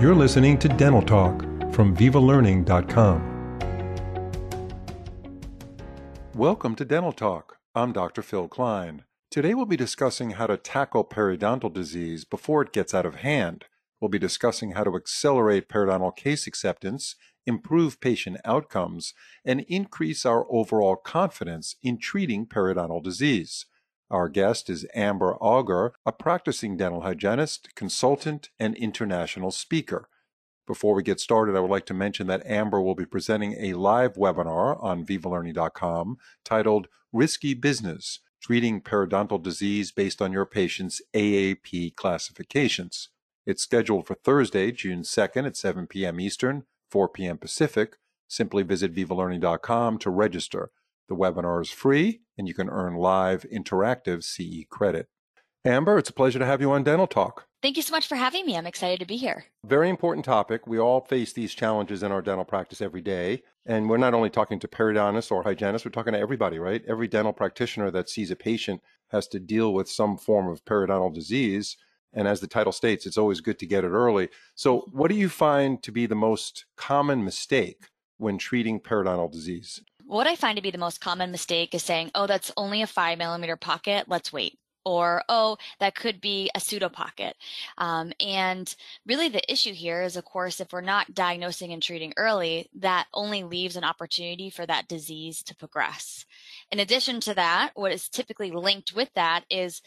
You're 0.00 0.14
listening 0.14 0.58
to 0.58 0.68
Dental 0.68 1.02
Talk 1.02 1.42
from 1.72 1.96
VivaLearning.com. 1.96 3.32
Welcome 6.34 6.74
to 6.76 6.84
Dental 6.84 7.12
Talk. 7.12 7.58
I'm 7.74 7.92
Dr. 7.92 8.22
Phil 8.22 8.48
Klein. 8.48 9.04
Today 9.30 9.54
we'll 9.54 9.66
be 9.66 9.76
discussing 9.76 10.32
how 10.32 10.46
to 10.46 10.56
tackle 10.56 11.04
periodontal 11.04 11.72
disease 11.72 12.24
before 12.24 12.62
it 12.62 12.72
gets 12.72 12.92
out 12.92 13.06
of 13.06 13.16
hand. 13.16 13.66
We'll 14.00 14.08
be 14.08 14.18
discussing 14.18 14.72
how 14.72 14.84
to 14.84 14.96
accelerate 14.96 15.68
periodontal 15.68 16.16
case 16.16 16.46
acceptance, 16.46 17.14
improve 17.46 18.00
patient 18.00 18.38
outcomes, 18.44 19.14
and 19.44 19.60
increase 19.68 20.26
our 20.26 20.44
overall 20.50 20.96
confidence 20.96 21.76
in 21.82 21.98
treating 21.98 22.46
periodontal 22.46 23.02
disease. 23.02 23.66
Our 24.12 24.28
guest 24.28 24.68
is 24.68 24.86
Amber 24.94 25.36
Auger, 25.36 25.94
a 26.04 26.12
practicing 26.12 26.76
dental 26.76 27.00
hygienist, 27.00 27.74
consultant, 27.74 28.50
and 28.60 28.76
international 28.76 29.50
speaker. 29.50 30.10
Before 30.66 30.94
we 30.94 31.02
get 31.02 31.18
started, 31.18 31.56
I 31.56 31.60
would 31.60 31.70
like 31.70 31.86
to 31.86 31.94
mention 31.94 32.26
that 32.26 32.44
Amber 32.44 32.82
will 32.82 32.94
be 32.94 33.06
presenting 33.06 33.54
a 33.58 33.72
live 33.72 34.16
webinar 34.16 34.76
on 34.84 35.06
vivalearning.com 35.06 36.18
titled 36.44 36.88
Risky 37.10 37.54
Business 37.54 38.20
Treating 38.42 38.82
Periodontal 38.82 39.42
Disease 39.42 39.92
Based 39.92 40.20
on 40.20 40.30
Your 40.30 40.44
Patient's 40.44 41.00
AAP 41.14 41.96
Classifications. 41.96 43.08
It's 43.46 43.62
scheduled 43.62 44.06
for 44.06 44.14
Thursday, 44.14 44.72
June 44.72 45.04
2nd 45.04 45.46
at 45.46 45.56
7 45.56 45.86
p.m. 45.86 46.20
Eastern, 46.20 46.64
4 46.90 47.08
p.m. 47.08 47.38
Pacific. 47.38 47.96
Simply 48.28 48.62
visit 48.62 48.94
vivalearning.com 48.94 49.96
to 49.96 50.10
register. 50.10 50.70
The 51.12 51.18
webinar 51.18 51.60
is 51.60 51.70
free 51.70 52.22
and 52.38 52.48
you 52.48 52.54
can 52.54 52.70
earn 52.70 52.94
live 52.94 53.44
interactive 53.52 54.24
CE 54.24 54.64
credit. 54.70 55.08
Amber, 55.62 55.98
it's 55.98 56.08
a 56.08 56.14
pleasure 56.14 56.38
to 56.38 56.46
have 56.46 56.62
you 56.62 56.72
on 56.72 56.84
Dental 56.84 57.06
Talk. 57.06 57.48
Thank 57.60 57.76
you 57.76 57.82
so 57.82 57.92
much 57.92 58.08
for 58.08 58.16
having 58.16 58.46
me. 58.46 58.56
I'm 58.56 58.66
excited 58.66 58.98
to 59.00 59.06
be 59.06 59.18
here. 59.18 59.44
Very 59.66 59.90
important 59.90 60.24
topic. 60.24 60.66
We 60.66 60.78
all 60.78 61.02
face 61.02 61.34
these 61.34 61.52
challenges 61.52 62.02
in 62.02 62.12
our 62.12 62.22
dental 62.22 62.46
practice 62.46 62.80
every 62.80 63.02
day. 63.02 63.42
And 63.66 63.90
we're 63.90 63.98
not 63.98 64.14
only 64.14 64.30
talking 64.30 64.58
to 64.60 64.66
periodontists 64.66 65.30
or 65.30 65.42
hygienists, 65.42 65.84
we're 65.84 65.90
talking 65.90 66.14
to 66.14 66.18
everybody, 66.18 66.58
right? 66.58 66.82
Every 66.88 67.08
dental 67.08 67.34
practitioner 67.34 67.90
that 67.90 68.08
sees 68.08 68.30
a 68.30 68.36
patient 68.36 68.80
has 69.08 69.28
to 69.28 69.38
deal 69.38 69.74
with 69.74 69.90
some 69.90 70.16
form 70.16 70.48
of 70.48 70.64
periodontal 70.64 71.12
disease. 71.12 71.76
And 72.14 72.26
as 72.26 72.40
the 72.40 72.46
title 72.46 72.72
states, 72.72 73.04
it's 73.04 73.18
always 73.18 73.42
good 73.42 73.58
to 73.58 73.66
get 73.66 73.84
it 73.84 73.88
early. 73.88 74.30
So, 74.54 74.88
what 74.92 75.10
do 75.10 75.14
you 75.14 75.28
find 75.28 75.82
to 75.82 75.92
be 75.92 76.06
the 76.06 76.14
most 76.14 76.64
common 76.78 77.22
mistake 77.22 77.90
when 78.16 78.38
treating 78.38 78.80
periodontal 78.80 79.30
disease? 79.30 79.82
What 80.06 80.26
I 80.26 80.36
find 80.36 80.56
to 80.56 80.62
be 80.62 80.70
the 80.70 80.78
most 80.78 81.00
common 81.00 81.30
mistake 81.30 81.74
is 81.74 81.82
saying, 81.82 82.10
oh, 82.14 82.26
that's 82.26 82.52
only 82.56 82.82
a 82.82 82.86
five 82.86 83.18
millimeter 83.18 83.56
pocket, 83.56 84.08
let's 84.08 84.32
wait 84.32 84.58
or 84.84 85.22
oh 85.28 85.56
that 85.80 85.94
could 85.94 86.20
be 86.20 86.50
a 86.54 86.60
pseudo 86.60 86.88
pocket. 86.88 87.36
Um, 87.78 88.12
and 88.20 88.74
really 89.06 89.28
the 89.28 89.52
issue 89.52 89.72
here 89.72 90.02
is 90.02 90.16
of 90.16 90.24
course 90.24 90.60
if 90.60 90.72
we're 90.72 90.80
not 90.80 91.14
diagnosing 91.14 91.72
and 91.72 91.82
treating 91.82 92.12
early 92.16 92.68
that 92.74 93.06
only 93.14 93.44
leaves 93.44 93.76
an 93.76 93.84
opportunity 93.84 94.50
for 94.50 94.66
that 94.66 94.88
disease 94.88 95.42
to 95.44 95.56
progress. 95.56 96.24
In 96.70 96.80
addition 96.80 97.20
to 97.20 97.34
that 97.34 97.72
what 97.74 97.92
is 97.92 98.08
typically 98.08 98.50
linked 98.50 98.94
with 98.94 99.10
that 99.14 99.44
is 99.50 99.82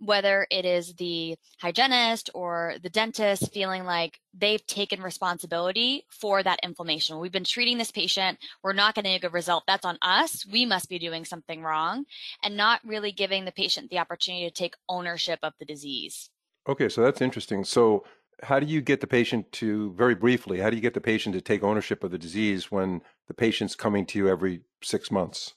whether 0.00 0.46
it 0.50 0.64
is 0.64 0.94
the 0.94 1.36
hygienist 1.58 2.30
or 2.34 2.74
the 2.82 2.90
dentist 2.90 3.52
feeling 3.52 3.84
like 3.84 4.18
they've 4.34 4.66
taken 4.66 5.02
responsibility 5.02 6.06
for 6.08 6.42
that 6.42 6.58
inflammation. 6.62 7.18
We've 7.18 7.30
been 7.30 7.44
treating 7.44 7.78
this 7.78 7.90
patient, 7.90 8.38
we're 8.62 8.72
not 8.72 8.94
getting 8.94 9.14
a 9.14 9.18
good 9.18 9.32
result. 9.32 9.64
That's 9.66 9.84
on 9.84 9.98
us. 10.02 10.46
We 10.50 10.64
must 10.64 10.88
be 10.88 10.98
doing 10.98 11.24
something 11.24 11.62
wrong 11.62 12.04
and 12.42 12.56
not 12.56 12.80
really 12.84 13.12
giving 13.12 13.44
the 13.44 13.52
patient 13.52 13.90
the 13.90 13.98
opportunity 13.98 14.46
to 14.46 14.50
take 14.50 14.74
ownership 14.88 15.38
of 15.42 15.52
the 15.58 15.66
disease. 15.66 16.30
Okay, 16.68 16.88
so 16.88 17.02
that's 17.02 17.20
interesting. 17.20 17.64
So, 17.64 18.04
how 18.42 18.58
do 18.58 18.66
you 18.66 18.80
get 18.80 19.02
the 19.02 19.06
patient 19.06 19.52
to, 19.52 19.92
very 19.92 20.14
briefly, 20.14 20.60
how 20.60 20.70
do 20.70 20.76
you 20.76 20.80
get 20.80 20.94
the 20.94 21.00
patient 21.00 21.34
to 21.34 21.42
take 21.42 21.62
ownership 21.62 22.02
of 22.02 22.10
the 22.10 22.16
disease 22.16 22.70
when 22.70 23.02
the 23.28 23.34
patient's 23.34 23.74
coming 23.74 24.06
to 24.06 24.18
you 24.18 24.28
every 24.28 24.62
six 24.82 25.10
months? 25.10 25.54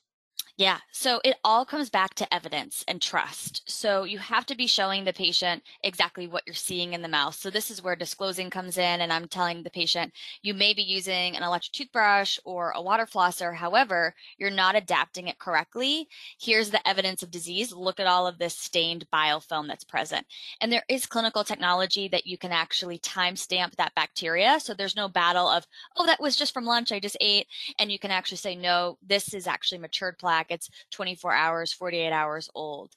Yeah. 0.55 0.77
So 0.91 1.19
it 1.23 1.37
all 1.43 1.65
comes 1.65 1.89
back 1.89 2.13
to 2.13 2.31
evidence 2.31 2.83
and 2.87 3.01
trust. 3.01 3.63
So 3.65 4.03
you 4.03 4.19
have 4.19 4.45
to 4.45 4.55
be 4.55 4.67
showing 4.67 5.03
the 5.03 5.11
patient 5.11 5.63
exactly 5.83 6.27
what 6.27 6.43
you're 6.45 6.53
seeing 6.53 6.93
in 6.93 7.01
the 7.01 7.07
mouth. 7.07 7.33
So 7.33 7.49
this 7.49 7.71
is 7.71 7.81
where 7.81 7.95
disclosing 7.95 8.51
comes 8.51 8.77
in. 8.77 9.01
And 9.01 9.11
I'm 9.11 9.27
telling 9.27 9.63
the 9.63 9.71
patient, 9.71 10.13
you 10.43 10.53
may 10.53 10.75
be 10.75 10.83
using 10.83 11.35
an 11.35 11.41
electric 11.41 11.71
toothbrush 11.73 12.37
or 12.45 12.71
a 12.75 12.83
water 12.83 13.07
flosser. 13.07 13.55
However, 13.55 14.13
you're 14.37 14.51
not 14.51 14.75
adapting 14.75 15.27
it 15.27 15.39
correctly. 15.39 16.07
Here's 16.39 16.69
the 16.69 16.87
evidence 16.87 17.23
of 17.23 17.31
disease. 17.31 17.73
Look 17.73 17.99
at 17.99 18.05
all 18.05 18.27
of 18.27 18.37
this 18.37 18.55
stained 18.55 19.07
biofilm 19.11 19.67
that's 19.67 19.83
present. 19.83 20.27
And 20.61 20.71
there 20.71 20.85
is 20.87 21.07
clinical 21.07 21.43
technology 21.43 22.07
that 22.09 22.27
you 22.27 22.37
can 22.37 22.51
actually 22.51 22.99
timestamp 22.99 23.75
that 23.77 23.95
bacteria. 23.95 24.59
So 24.59 24.75
there's 24.75 24.95
no 24.95 25.07
battle 25.07 25.49
of, 25.49 25.65
oh, 25.97 26.05
that 26.05 26.21
was 26.21 26.35
just 26.35 26.53
from 26.53 26.65
lunch. 26.65 26.91
I 26.91 26.99
just 26.99 27.17
ate. 27.19 27.47
And 27.79 27.91
you 27.91 27.97
can 27.97 28.11
actually 28.11 28.37
say, 28.37 28.55
no, 28.55 28.99
this 29.01 29.33
is 29.33 29.47
actually 29.47 29.79
matured 29.79 30.19
plaque 30.19 30.42
it's 30.49 30.69
24 30.91 31.33
hours, 31.33 31.73
48 31.73 32.11
hours 32.11 32.49
old. 32.55 32.91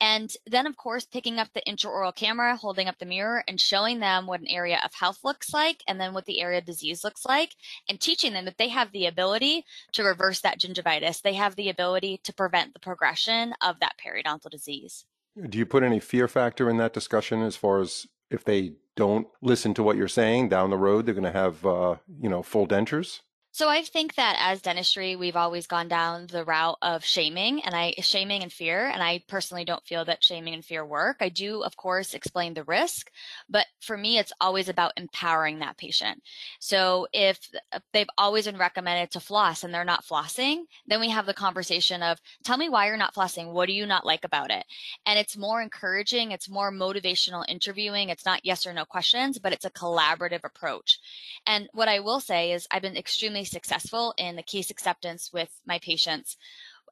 And 0.00 0.32
then, 0.46 0.66
of 0.66 0.76
course, 0.76 1.04
picking 1.04 1.38
up 1.38 1.48
the 1.54 1.62
intraoral 1.66 2.14
camera, 2.14 2.56
holding 2.56 2.88
up 2.88 2.98
the 2.98 3.06
mirror, 3.06 3.44
and 3.48 3.60
showing 3.60 4.00
them 4.00 4.26
what 4.26 4.40
an 4.40 4.48
area 4.48 4.80
of 4.84 4.94
health 4.94 5.20
looks 5.24 5.52
like, 5.52 5.82
and 5.88 6.00
then 6.00 6.14
what 6.14 6.26
the 6.26 6.40
area 6.40 6.58
of 6.58 6.64
disease 6.64 7.04
looks 7.04 7.24
like, 7.24 7.54
and 7.88 8.00
teaching 8.00 8.32
them 8.32 8.44
that 8.44 8.58
they 8.58 8.68
have 8.68 8.92
the 8.92 9.06
ability 9.06 9.64
to 9.92 10.02
reverse 10.02 10.40
that 10.40 10.60
gingivitis. 10.60 11.22
They 11.22 11.34
have 11.34 11.56
the 11.56 11.68
ability 11.68 12.20
to 12.24 12.32
prevent 12.32 12.72
the 12.72 12.80
progression 12.80 13.54
of 13.62 13.80
that 13.80 13.94
periodontal 14.04 14.50
disease. 14.50 15.04
Do 15.48 15.58
you 15.58 15.66
put 15.66 15.82
any 15.82 16.00
fear 16.00 16.28
factor 16.28 16.70
in 16.70 16.78
that 16.78 16.94
discussion 16.94 17.42
as 17.42 17.56
far 17.56 17.80
as 17.80 18.06
if 18.30 18.44
they 18.44 18.72
don't 18.96 19.28
listen 19.42 19.74
to 19.74 19.82
what 19.82 19.96
you're 19.96 20.08
saying 20.08 20.48
down 20.48 20.70
the 20.70 20.76
road, 20.76 21.06
they're 21.06 21.14
going 21.14 21.24
to 21.24 21.30
have, 21.30 21.64
uh, 21.64 21.96
you 22.20 22.28
know, 22.28 22.42
full 22.42 22.66
dentures? 22.66 23.20
So 23.56 23.70
I 23.70 23.84
think 23.84 24.16
that 24.16 24.36
as 24.38 24.60
dentistry, 24.60 25.16
we've 25.16 25.34
always 25.34 25.66
gone 25.66 25.88
down 25.88 26.26
the 26.26 26.44
route 26.44 26.76
of 26.82 27.02
shaming 27.06 27.62
and 27.64 27.74
I 27.74 27.94
shaming 28.02 28.42
and 28.42 28.52
fear. 28.52 28.86
And 28.86 29.02
I 29.02 29.22
personally 29.28 29.64
don't 29.64 29.82
feel 29.86 30.04
that 30.04 30.22
shaming 30.22 30.52
and 30.52 30.62
fear 30.62 30.84
work. 30.84 31.16
I 31.20 31.30
do, 31.30 31.62
of 31.62 31.74
course, 31.74 32.12
explain 32.12 32.52
the 32.52 32.64
risk, 32.64 33.10
but 33.48 33.64
for 33.80 33.96
me, 33.96 34.18
it's 34.18 34.32
always 34.42 34.68
about 34.68 34.92
empowering 34.98 35.60
that 35.60 35.78
patient. 35.78 36.22
So 36.60 37.06
if 37.14 37.38
uh, 37.72 37.78
they've 37.94 38.10
always 38.18 38.44
been 38.44 38.58
recommended 38.58 39.12
to 39.12 39.20
floss 39.20 39.64
and 39.64 39.72
they're 39.72 39.84
not 39.86 40.04
flossing, 40.04 40.64
then 40.86 41.00
we 41.00 41.08
have 41.08 41.24
the 41.24 41.32
conversation 41.32 42.02
of 42.02 42.20
tell 42.44 42.58
me 42.58 42.68
why 42.68 42.88
you're 42.88 42.98
not 42.98 43.14
flossing. 43.14 43.54
What 43.54 43.68
do 43.68 43.72
you 43.72 43.86
not 43.86 44.04
like 44.04 44.26
about 44.26 44.50
it? 44.50 44.66
And 45.06 45.18
it's 45.18 45.34
more 45.34 45.62
encouraging. 45.62 46.30
It's 46.30 46.50
more 46.50 46.70
motivational 46.70 47.42
interviewing. 47.48 48.10
It's 48.10 48.26
not 48.26 48.44
yes 48.44 48.66
or 48.66 48.74
no 48.74 48.84
questions, 48.84 49.38
but 49.38 49.54
it's 49.54 49.64
a 49.64 49.70
collaborative 49.70 50.44
approach. 50.44 50.98
And 51.46 51.70
what 51.72 51.88
I 51.88 52.00
will 52.00 52.20
say 52.20 52.52
is 52.52 52.66
I've 52.70 52.82
been 52.82 52.98
extremely 52.98 53.45
successful 53.46 54.14
in 54.18 54.36
the 54.36 54.42
case 54.42 54.70
acceptance 54.70 55.30
with 55.32 55.50
my 55.66 55.78
patients 55.78 56.36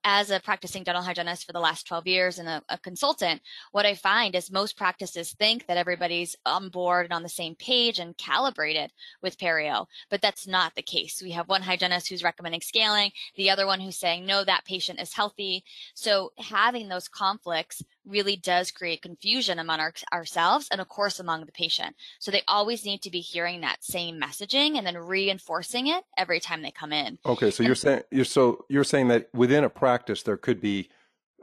as 0.04 0.31
a 0.31 0.38
practicing 0.38 0.84
dental 0.84 1.03
hygienist 1.03 1.47
for 1.47 1.53
the 1.53 1.60
last 1.60 1.87
12 1.87 2.06
years 2.06 2.38
and 2.38 2.48
a, 2.48 2.62
a, 2.69 2.76
consultant, 2.78 3.41
what 3.72 3.87
I 3.87 3.94
find 3.94 4.34
is 4.34 4.53
most 4.53 4.76
practices 4.76 5.32
think 5.32 5.66
that 5.66 5.78
everybody's 5.78 6.37
on 6.44 6.69
board 6.69 7.06
and 7.06 7.12
on 7.12 7.22
the 7.22 7.28
same 7.28 7.54
page 7.54 7.98
and 7.98 8.16
calibrated 8.19 8.92
with 9.22 9.38
perio, 9.38 9.87
but 10.10 10.20
that's 10.20 10.47
not 10.47 10.75
the 10.75 10.82
case. 10.82 11.22
We 11.22 11.31
have 11.31 11.48
one 11.48 11.62
hygienist 11.62 12.09
who's 12.09 12.22
recommending 12.22 12.60
scaling, 12.60 13.12
the 13.36 13.50
other 13.50 13.66
one 13.66 13.81
who's 13.81 13.97
saying, 13.97 14.26
no, 14.26 14.44
that 14.44 14.66
patient 14.66 15.00
is 15.00 15.15
healthy. 15.15 15.65
So 15.94 16.32
having 16.38 16.88
those 16.88 17.09
conflicts 17.09 17.82
really 18.06 18.37
does 18.37 18.70
create 18.70 19.03
confusion 19.03 19.59
among 19.59 19.81
our, 19.81 19.92
ourselves 20.12 20.69
and 20.70 20.81
of 20.81 20.88
course 20.88 21.19
among 21.19 21.44
the 21.44 21.53
patient. 21.53 21.97
So 22.19 22.31
they 22.31 22.42
always 22.47 22.84
need 22.84 23.03
to 23.03 23.10
be 23.10 23.20
hearing 23.20 23.60
that 23.60 23.82
same 23.82 24.20
messaging 24.20 24.76
and 24.76 24.87
then 24.87 24.97
reinforcing 24.97 25.87
it 25.88 26.04
every 26.16 26.41
time 26.41 26.62
they 26.62 26.70
come 26.70 26.92
in. 26.92 27.19
Okay, 27.25 27.50
so 27.50 27.62
and, 27.62 27.66
you're 27.69 27.75
saying 27.75 28.03
you're 28.10 28.25
so 28.25 28.65
you're 28.69 28.84
saying 28.84 29.09
that 29.09 29.28
within 29.32 29.65
a 29.65 29.70
practice 29.70 30.22
there 30.22 30.37
could 30.37 30.60
be 30.60 30.91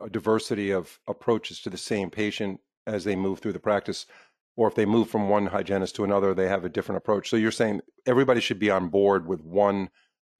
a 0.01 0.09
diversity 0.09 0.71
of 0.71 0.99
approaches 1.07 1.59
to 1.61 1.69
the 1.69 1.77
same 1.77 2.09
patient 2.09 2.59
as 2.87 3.03
they 3.03 3.15
move 3.15 3.39
through 3.39 3.53
the 3.53 3.59
practice 3.59 4.05
or 4.55 4.67
if 4.67 4.75
they 4.75 4.85
move 4.85 5.09
from 5.09 5.29
one 5.29 5.47
hygienist 5.47 5.95
to 5.95 6.03
another 6.03 6.33
they 6.33 6.47
have 6.47 6.65
a 6.65 6.69
different 6.69 6.97
approach. 6.97 7.29
So 7.29 7.37
you're 7.37 7.51
saying 7.51 7.81
everybody 8.05 8.41
should 8.41 8.59
be 8.59 8.71
on 8.71 8.89
board 8.89 9.27
with 9.27 9.43
one 9.43 9.89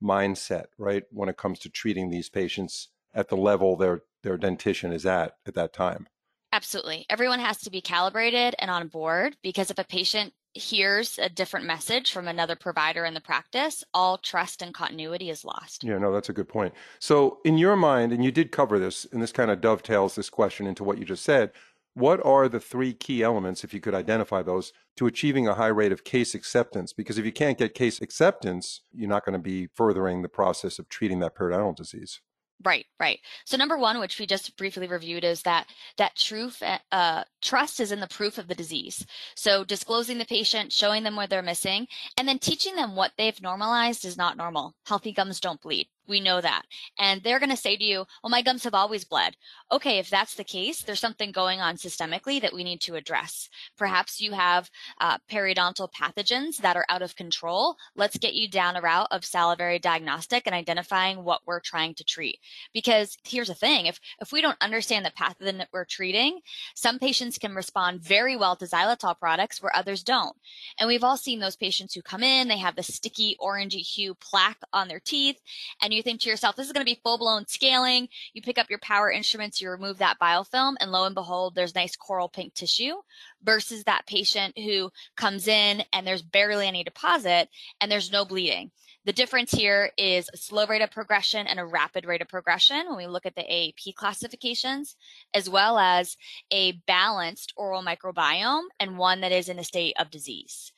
mindset, 0.02 0.66
right, 0.78 1.04
when 1.12 1.30
it 1.30 1.38
comes 1.38 1.60
to 1.60 1.70
treating 1.70 2.10
these 2.10 2.30
patients 2.30 2.90
at 3.14 3.30
the 3.30 3.38
level 3.38 3.76
their 3.76 4.04
their 4.24 4.38
dentition 4.38 4.92
is 4.92 5.06
at 5.06 5.34
at 5.46 5.54
that 5.56 5.74
time. 5.74 6.08
Absolutely. 6.54 7.06
Everyone 7.10 7.40
has 7.40 7.60
to 7.62 7.72
be 7.72 7.82
calibrated 7.82 8.56
and 8.60 8.70
on 8.70 8.88
board 8.90 9.38
because 9.42 9.72
if 9.72 9.80
a 9.80 9.86
patient 9.86 10.34
hears 10.54 11.18
a 11.18 11.30
different 11.30 11.66
message 11.66 12.12
from 12.12 12.28
another 12.28 12.56
provider 12.56 13.06
in 13.06 13.14
the 13.14 13.22
practice, 13.22 13.86
all 13.94 14.18
trust 14.18 14.62
and 14.62 14.74
continuity 14.74 15.30
is 15.30 15.46
lost. 15.46 15.84
Yeah, 15.84 15.98
no, 15.98 16.12
that's 16.12 16.28
a 16.28 16.34
good 16.34 16.50
point. 16.50 16.74
So, 17.00 17.40
in 17.46 17.58
your 17.58 17.78
mind, 17.78 18.12
and 18.12 18.24
you 18.24 18.32
did 18.32 18.52
cover 18.52 18.78
this, 18.78 19.06
and 19.14 19.22
this 19.22 19.32
kind 19.32 19.50
of 19.50 19.62
dovetails 19.62 20.16
this 20.16 20.30
question 20.30 20.68
into 20.68 20.84
what 20.84 20.98
you 20.98 21.06
just 21.06 21.24
said, 21.24 21.52
what 21.94 22.26
are 22.26 22.48
the 22.48 22.60
three 22.60 22.94
key 22.94 23.22
elements, 23.22 23.64
if 23.64 23.74
you 23.74 23.82
could 23.82 23.94
identify 23.94 24.42
those, 24.42 24.72
to 24.98 25.08
achieving 25.08 25.48
a 25.48 25.56
high 25.56 25.68
rate 25.68 25.92
of 25.92 26.04
case 26.04 26.34
acceptance? 26.36 26.94
Because 26.94 27.18
if 27.18 27.26
you 27.26 27.34
can't 27.34 27.58
get 27.58 27.74
case 27.74 28.02
acceptance, 28.02 28.82
you're 28.94 29.10
not 29.10 29.26
going 29.26 29.34
to 29.34 29.40
be 29.40 29.68
furthering 29.68 30.22
the 30.22 30.30
process 30.30 30.80
of 30.80 30.90
treating 30.90 31.20
that 31.20 31.36
periodontal 31.36 31.76
disease. 31.76 32.22
Right, 32.64 32.86
right. 33.00 33.20
So 33.46 33.58
number 33.58 33.78
one, 33.78 34.00
which 34.00 34.20
we 34.20 34.28
just 34.28 34.56
briefly 34.56 34.88
reviewed, 34.88 35.24
is 35.24 35.42
that 35.44 35.68
that 35.98 36.16
truth, 36.16 36.62
uh, 36.92 37.24
trust 37.42 37.80
is 37.80 37.92
in 37.92 38.00
the 38.00 38.08
proof 38.08 38.38
of 38.38 38.48
the 38.48 38.56
disease. 38.56 39.06
So 39.36 39.64
disclosing 39.64 40.18
the 40.18 40.26
patient, 40.26 40.72
showing 40.72 41.04
them 41.04 41.16
what 41.16 41.30
they're 41.30 41.42
missing, 41.42 41.88
and 42.18 42.28
then 42.28 42.40
teaching 42.40 42.76
them 42.76 42.96
what 42.96 43.14
they've 43.18 43.42
normalized 43.42 44.06
is 44.06 44.18
not 44.18 44.38
normal. 44.38 44.76
Healthy 44.86 45.14
gums 45.14 45.40
don't 45.40 45.62
bleed. 45.62 45.88
We 46.08 46.20
know 46.20 46.42
that. 46.42 46.64
And 47.00 47.22
they're 47.22 47.40
going 47.40 47.52
to 47.52 47.58
say 47.58 47.78
to 47.78 47.84
you, 47.84 48.06
well, 48.24 48.30
my 48.30 48.42
gums 48.42 48.64
have 48.64 48.74
always 48.74 49.06
bled. 49.06 49.36
Okay, 49.72 50.00
if 50.00 50.10
that's 50.10 50.36
the 50.36 50.44
case, 50.44 50.82
there's 50.82 51.00
something 51.00 51.32
going 51.32 51.62
on 51.62 51.76
systemically 51.78 52.42
that 52.42 52.54
we 52.54 52.64
need 52.64 52.82
to 52.82 52.96
address. 52.96 53.50
Perhaps 53.78 54.20
you 54.20 54.34
have 54.34 54.70
uh, 55.00 55.18
periodontal 55.32 55.90
pathogens 55.94 56.58
that 56.58 56.76
are 56.76 56.86
out 56.90 57.02
of 57.02 57.16
control. 57.16 57.78
Let's 57.96 58.18
get 58.18 58.34
you 58.34 58.50
down 58.50 58.76
a 58.76 58.82
route 58.82 59.08
of 59.12 59.24
salivary 59.24 59.80
diagnostic 59.80 60.44
and 60.46 60.56
identifying 60.56 61.24
what 61.24 61.42
we're 61.46 61.60
trying 61.60 61.94
to 61.96 62.04
treat. 62.04 62.40
Because 62.74 63.18
here's 63.24 63.48
the 63.48 63.56
thing 63.56 63.86
if, 63.86 64.00
if 64.20 64.32
we 64.32 64.42
don't 64.42 64.58
understand 64.62 65.06
the 65.06 65.12
pathogen 65.12 65.60
that 65.60 65.70
we're 65.72 65.86
treating, 65.86 66.40
some 66.76 67.00
patients 67.00 67.38
can 67.38 67.56
respond 67.56 68.02
very 68.02 68.36
well 68.36 68.56
to 68.56 68.66
xylitol 68.66 69.18
products 69.18 69.62
where 69.62 69.76
others 69.76 70.04
don't. 70.04 70.36
And 70.80 70.88
we've 70.88 71.04
all 71.04 71.18
seen 71.18 71.40
those 71.40 71.56
patients 71.56 71.94
who 71.94 72.02
come 72.02 72.24
in, 72.24 72.48
they 72.48 72.58
have 72.58 72.76
the 72.76 72.84
sticky 72.84 73.38
orangey 73.40 73.86
hue 73.86 74.16
plaque 74.16 74.60
on 74.74 74.88
their 74.88 75.00
teeth, 75.00 75.40
and 75.82 75.91
you 75.92 76.02
you 76.02 76.04
think 76.04 76.22
to 76.22 76.30
yourself, 76.30 76.56
this 76.56 76.66
is 76.66 76.74
going 76.74 76.84
to 76.84 76.92
be 76.92 77.00
full 77.04 77.20
blown 77.20 77.46
scaling. 77.48 78.10
You 78.34 78.42
pick 78.42 78.58
up 78.58 78.72
your 78.72 78.80
power 78.80 79.12
instruments, 79.12 79.62
you 79.62 79.70
remove 79.70 80.00
that 80.00 80.18
biofilm, 80.20 80.74
and 80.80 80.92
lo 80.92 81.06
and 81.06 81.14
behold, 81.14 81.54
there's 81.54 81.76
nice 81.76 81.96
coral 81.96 82.28
pink 82.28 82.56
tissue 82.56 82.96
versus 83.44 83.84
that 83.84 84.08
patient 84.08 84.58
who 84.58 84.92
comes 85.16 85.48
in 85.48 85.84
and 85.94 86.08
there's 86.08 86.24
barely 86.24 86.68
any 86.68 86.84
deposit 86.84 87.50
and 87.80 87.92
there's 87.92 88.12
no 88.12 88.26
bleeding. 88.26 88.72
The 89.06 89.14
difference 89.14 89.52
here 89.52 89.92
is 89.98 90.30
a 90.32 90.38
slow 90.38 90.68
rate 90.68 90.84
of 90.84 90.92
progression 90.92 91.48
and 91.48 91.60
a 91.60 91.66
rapid 91.66 92.06
rate 92.06 92.22
of 92.22 92.28
progression 92.28 92.88
when 92.88 92.98
we 92.98 93.08
look 93.08 93.26
at 93.26 93.36
the 93.36 93.42
AAP 93.42 93.96
classifications, 93.96 94.96
as 95.34 95.50
well 95.50 95.80
as 95.80 96.18
a 96.52 96.74
balanced 96.88 97.52
oral 97.56 97.84
microbiome 97.84 98.66
and 98.80 99.00
one 99.00 99.22
that 99.22 99.32
is 99.32 99.50
in 99.50 99.58
a 99.58 99.64
state 99.64 99.96
of 100.00 100.12
disease. 100.12 100.72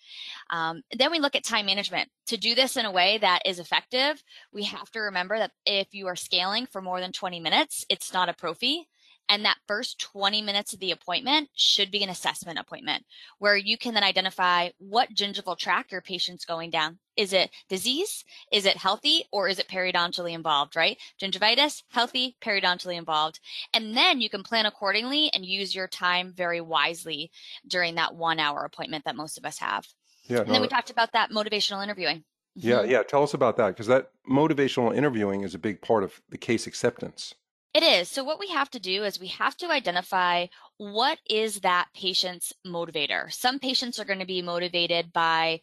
Um, 0.49 0.81
then 0.91 1.11
we 1.11 1.19
look 1.19 1.35
at 1.35 1.43
time 1.43 1.65
management. 1.65 2.09
To 2.27 2.37
do 2.37 2.55
this 2.55 2.77
in 2.77 2.85
a 2.85 2.91
way 2.91 3.17
that 3.19 3.41
is 3.45 3.59
effective, 3.59 4.23
we 4.51 4.63
have 4.63 4.89
to 4.91 4.99
remember 4.99 5.37
that 5.37 5.51
if 5.65 5.93
you 5.93 6.07
are 6.07 6.15
scaling 6.15 6.67
for 6.67 6.81
more 6.81 6.99
than 6.99 7.11
20 7.11 7.39
minutes, 7.39 7.85
it's 7.89 8.13
not 8.13 8.29
a 8.29 8.33
prophy. 8.33 8.87
And 9.29 9.45
that 9.45 9.57
first 9.67 9.99
20 9.99 10.41
minutes 10.41 10.73
of 10.73 10.79
the 10.79 10.91
appointment 10.91 11.49
should 11.55 11.91
be 11.91 12.03
an 12.03 12.09
assessment 12.09 12.59
appointment 12.59 13.05
where 13.39 13.55
you 13.55 13.77
can 13.77 13.93
then 13.93 14.03
identify 14.03 14.69
what 14.79 15.13
gingival 15.13 15.57
tract 15.57 15.91
your 15.91 16.01
patient's 16.01 16.45
going 16.45 16.69
down. 16.69 16.99
Is 17.15 17.31
it 17.31 17.51
disease? 17.69 18.25
Is 18.51 18.65
it 18.65 18.75
healthy? 18.75 19.25
Or 19.31 19.47
is 19.47 19.59
it 19.59 19.67
periodontally 19.67 20.33
involved, 20.33 20.75
right? 20.75 20.97
Gingivitis, 21.21 21.83
healthy, 21.89 22.35
periodontally 22.41 22.97
involved. 22.97 23.39
And 23.73 23.95
then 23.95 24.19
you 24.19 24.29
can 24.29 24.43
plan 24.43 24.65
accordingly 24.65 25.31
and 25.33 25.45
use 25.45 25.73
your 25.73 25.87
time 25.87 26.33
very 26.35 26.59
wisely 26.59 27.31
during 27.67 27.95
that 27.95 28.15
one 28.15 28.39
hour 28.39 28.65
appointment 28.65 29.05
that 29.05 29.15
most 29.15 29.37
of 29.37 29.45
us 29.45 29.59
have. 29.59 29.87
Yeah, 30.23 30.39
and 30.39 30.47
no, 30.47 30.53
then 30.53 30.61
we 30.61 30.67
talked 30.67 30.89
about 30.89 31.11
that 31.13 31.31
motivational 31.31 31.83
interviewing. 31.83 32.23
Yeah, 32.55 32.77
mm-hmm. 32.77 32.91
yeah. 32.91 33.03
Tell 33.03 33.23
us 33.23 33.33
about 33.33 33.57
that 33.57 33.69
because 33.69 33.87
that 33.87 34.11
motivational 34.29 34.95
interviewing 34.95 35.41
is 35.41 35.55
a 35.55 35.59
big 35.59 35.81
part 35.81 36.03
of 36.03 36.21
the 36.29 36.37
case 36.37 36.67
acceptance. 36.67 37.33
It 37.73 37.81
is. 37.81 38.07
So, 38.07 38.23
what 38.23 38.39
we 38.39 38.49
have 38.49 38.69
to 38.71 38.79
do 38.79 39.03
is 39.03 39.19
we 39.19 39.29
have 39.29 39.57
to 39.57 39.71
identify 39.71 40.45
what 40.77 41.17
is 41.27 41.61
that 41.61 41.87
patient's 41.95 42.53
motivator. 42.65 43.33
Some 43.33 43.57
patients 43.57 43.99
are 43.99 44.05
going 44.05 44.19
to 44.19 44.25
be 44.25 44.43
motivated 44.43 45.11
by 45.11 45.61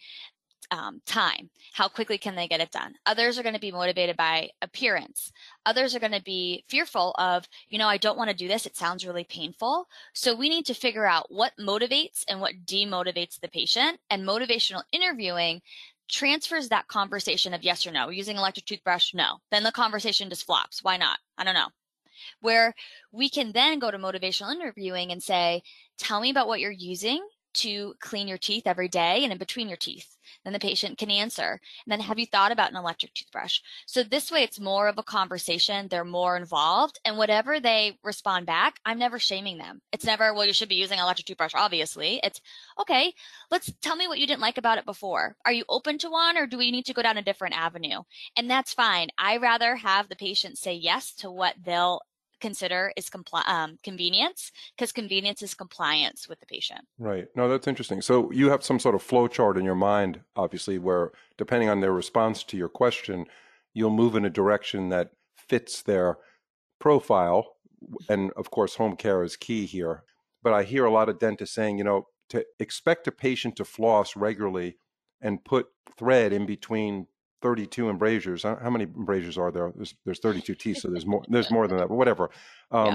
um, 0.71 1.01
time. 1.07 1.51
How 1.73 1.89
quickly 1.89 2.19
can 2.19 2.35
they 2.35 2.49
get 2.49 2.61
it 2.61 2.71
done? 2.71 2.95
Others 3.07 3.39
are 3.39 3.43
going 3.43 3.55
to 3.55 3.61
be 3.61 3.73
motivated 3.73 4.17
by 4.17 4.51
appearance. 4.63 5.33
Others 5.67 5.95
are 5.95 6.01
going 6.01 6.13
to 6.13 6.23
be 6.23 6.65
fearful 6.69 7.15
of, 7.19 7.49
you 7.69 7.79
know, 7.79 7.89
I 7.89 7.97
don't 7.97 8.19
want 8.19 8.31
to 8.31 8.37
do 8.37 8.49
this. 8.49 8.67
It 8.67 8.77
sounds 8.77 9.07
really 9.07 9.25
painful. 9.25 9.87
So 10.15 10.35
we 10.35 10.49
need 10.49 10.67
to 10.67 10.75
figure 10.75 11.07
out 11.07 11.27
what 11.31 11.53
motivates 11.59 12.25
and 12.29 12.41
what 12.41 12.65
demotivates 12.65 13.41
the 13.41 13.49
patient. 13.49 13.99
And 14.11 14.27
motivational 14.27 14.83
interviewing 14.93 15.61
transfers 16.09 16.69
that 16.69 16.89
conversation 16.89 17.55
of 17.55 17.63
yes 17.63 17.87
or 17.87 17.93
no. 17.93 18.09
Using 18.09 18.37
electric 18.37 18.67
toothbrush, 18.67 19.15
no. 19.15 19.39
Then 19.51 19.63
the 19.63 19.73
conversation 19.73 20.29
just 20.29 20.47
flops. 20.47 20.83
Why 20.83 20.97
not? 20.97 21.19
I 21.39 21.45
don't 21.45 21.55
know 21.55 21.69
where 22.41 22.75
we 23.13 23.31
can 23.31 23.53
then 23.53 23.79
go 23.79 23.91
to 23.91 23.99
motivational 23.99 24.53
interviewing 24.53 25.11
and 25.11 25.23
say, 25.23 25.63
tell 25.99 26.21
me 26.21 26.31
about 26.31 26.47
what 26.47 26.61
you're 26.61 26.71
using 26.71 27.27
to 27.55 27.95
clean 28.01 28.29
your 28.29 28.39
teeth 28.39 28.65
every 28.67 28.89
day 28.89 29.23
and 29.23 29.33
in 29.33 29.39
between 29.39 29.69
your 29.69 29.77
teeth. 29.77 30.17
Then 30.45 30.53
the 30.53 30.59
patient 30.59 30.99
can 30.99 31.11
answer. 31.11 31.61
And 31.85 31.93
then 31.93 32.01
have 32.01 32.19
you 32.19 32.27
thought 32.27 32.53
about 32.53 32.71
an 32.71 32.77
electric 32.77 33.15
toothbrush? 33.15 33.61
So 33.87 34.03
this 34.03 34.31
way 34.31 34.43
it's 34.43 34.61
more 34.61 34.89
of 34.89 34.99
a 34.99 35.03
conversation. 35.03 35.89
They're 35.89 36.05
more 36.05 36.37
involved 36.37 37.01
and 37.05 37.19
whatever 37.19 37.61
they 37.61 37.99
respond 38.03 38.47
back, 38.47 38.79
I'm 38.85 38.99
never 38.99 39.19
shaming 39.19 39.59
them. 39.59 39.81
It's 39.93 40.05
never, 40.05 40.33
well, 40.33 40.47
you 40.47 40.53
should 40.53 40.69
be 40.69 40.77
using 40.77 40.99
an 40.99 41.05
electric 41.05 41.27
toothbrush, 41.27 41.53
obviously. 41.55 42.21
It's 42.23 42.41
okay. 42.81 43.13
Let's 43.51 43.73
tell 43.81 43.97
me 43.97 44.09
what 44.09 44.19
you 44.19 44.27
didn't 44.27 44.41
like 44.41 44.59
about 44.59 44.79
it 44.79 44.87
before. 44.87 45.37
Are 45.45 45.53
you 45.53 45.65
open 45.69 45.99
to 45.99 46.11
one 46.11 46.37
or 46.37 46.47
do 46.47 46.59
we 46.59 46.71
need 46.71 46.87
to 46.87 46.95
go 46.95 47.03
down 47.03 47.19
a 47.19 47.23
different 47.23 47.57
avenue? 47.57 48.03
And 48.37 48.49
that's 48.49 48.75
fine. 48.75 49.09
I 49.19 49.39
rather 49.39 49.77
have 49.77 50.09
the 50.09 50.17
patient 50.17 50.59
say 50.59 50.75
yes 50.75 51.13
to 51.17 51.31
what 51.31 51.55
they'll 51.63 52.01
consider 52.41 52.93
is 52.97 53.09
compli- 53.09 53.47
um, 53.49 53.79
convenience 53.83 54.53
because 54.77 54.93
convenience 54.93 55.43
is 55.43 55.55
compliance 55.55 56.29
with 56.29 56.41
the 56.41 56.47
patient. 56.47 56.81
Right. 56.99 57.27
No, 57.37 57.49
that's 57.49 57.69
interesting. 57.69 58.03
So 58.03 58.31
you 58.33 58.51
have 58.51 58.65
some 58.65 58.79
sort 58.79 58.95
of 58.95 59.03
flow 59.03 59.29
chart 59.29 59.57
in 59.57 59.65
your 59.65 59.75
mind, 59.75 60.21
obviously, 60.37 60.79
where 60.79 61.13
depending 61.39 61.69
on 61.69 61.81
their 61.81 61.93
response 61.93 62.43
to 62.45 62.57
your 62.57 62.69
question, 62.69 63.27
you'll 63.75 63.91
move 63.91 64.17
in 64.17 64.25
a 64.25 64.31
direction 64.31 64.89
that 64.89 65.11
fits 65.37 65.83
their 65.83 66.19
profile. 66.79 67.57
And 68.09 68.31
of 68.33 68.51
course, 68.51 68.75
home 68.75 68.97
care 68.97 69.23
is 69.23 69.37
key 69.37 69.67
here. 69.67 70.05
But 70.43 70.53
I 70.53 70.63
hear 70.63 70.85
a 70.85 70.93
lot 70.93 71.09
of 71.09 71.19
dentists 71.19 71.55
saying, 71.55 71.79
you 71.79 71.85
know, 71.85 72.09
to 72.31 72.45
expect 72.59 73.09
a 73.09 73.13
patient 73.13 73.57
to 73.57 73.65
floss 73.65 74.17
regularly 74.17 74.77
and 75.21 75.45
put 75.45 75.69
thread 75.97 76.33
in 76.33 76.47
between 76.47 77.07
32 77.43 77.89
embrasures. 77.89 78.43
How 78.43 78.71
many 78.71 78.85
embrasures 78.85 79.39
are 79.39 79.51
there? 79.51 79.73
There's, 79.75 79.95
there's 80.05 80.19
32 80.19 80.55
teeth, 80.55 80.79
so 80.79 80.89
there's 80.89 81.07
more. 81.07 81.23
There's 81.29 81.51
more 81.51 81.67
than 81.67 81.79
that, 81.79 81.89
but 81.89 81.97
whatever. 81.97 82.31
Um, 82.71 82.87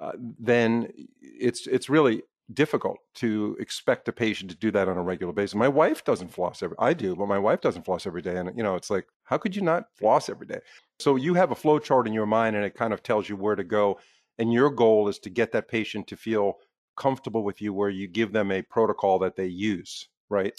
yeah. 0.00 0.06
uh, 0.06 0.12
then 0.38 0.92
it's 1.20 1.66
it's 1.66 1.88
really 1.88 2.22
difficult 2.54 2.98
to 3.14 3.56
expect 3.58 4.08
a 4.08 4.12
patient 4.12 4.50
to 4.50 4.56
do 4.56 4.70
that 4.70 4.88
on 4.88 4.96
a 4.96 5.02
regular 5.02 5.32
basis. 5.32 5.54
My 5.54 5.68
wife 5.68 6.04
doesn't 6.04 6.28
floss 6.28 6.62
every. 6.62 6.76
I 6.78 6.92
do, 6.92 7.16
but 7.16 7.26
my 7.26 7.38
wife 7.38 7.60
doesn't 7.60 7.84
floss 7.84 8.06
every 8.06 8.22
day, 8.22 8.36
and 8.36 8.50
you 8.56 8.62
know, 8.62 8.76
it's 8.76 8.90
like, 8.90 9.06
how 9.24 9.38
could 9.38 9.54
you 9.54 9.62
not 9.62 9.86
floss 9.94 10.28
every 10.28 10.46
day? 10.46 10.60
So 10.98 11.16
you 11.16 11.34
have 11.34 11.50
a 11.50 11.56
flow 11.56 11.78
chart 11.78 12.06
in 12.06 12.12
your 12.12 12.26
mind, 12.26 12.56
and 12.56 12.64
it 12.64 12.74
kind 12.74 12.92
of 12.92 13.02
tells 13.02 13.28
you 13.28 13.36
where 13.36 13.56
to 13.56 13.64
go. 13.64 13.98
And 14.38 14.52
your 14.52 14.70
goal 14.70 15.08
is 15.08 15.18
to 15.20 15.30
get 15.30 15.52
that 15.52 15.68
patient 15.68 16.06
to 16.08 16.16
feel 16.16 16.58
comfortable 16.96 17.42
with 17.42 17.60
you, 17.60 17.72
where 17.72 17.90
you 17.90 18.06
give 18.06 18.32
them 18.32 18.50
a 18.50 18.62
protocol 18.62 19.18
that 19.20 19.36
they 19.36 19.46
use, 19.46 20.08
right? 20.28 20.52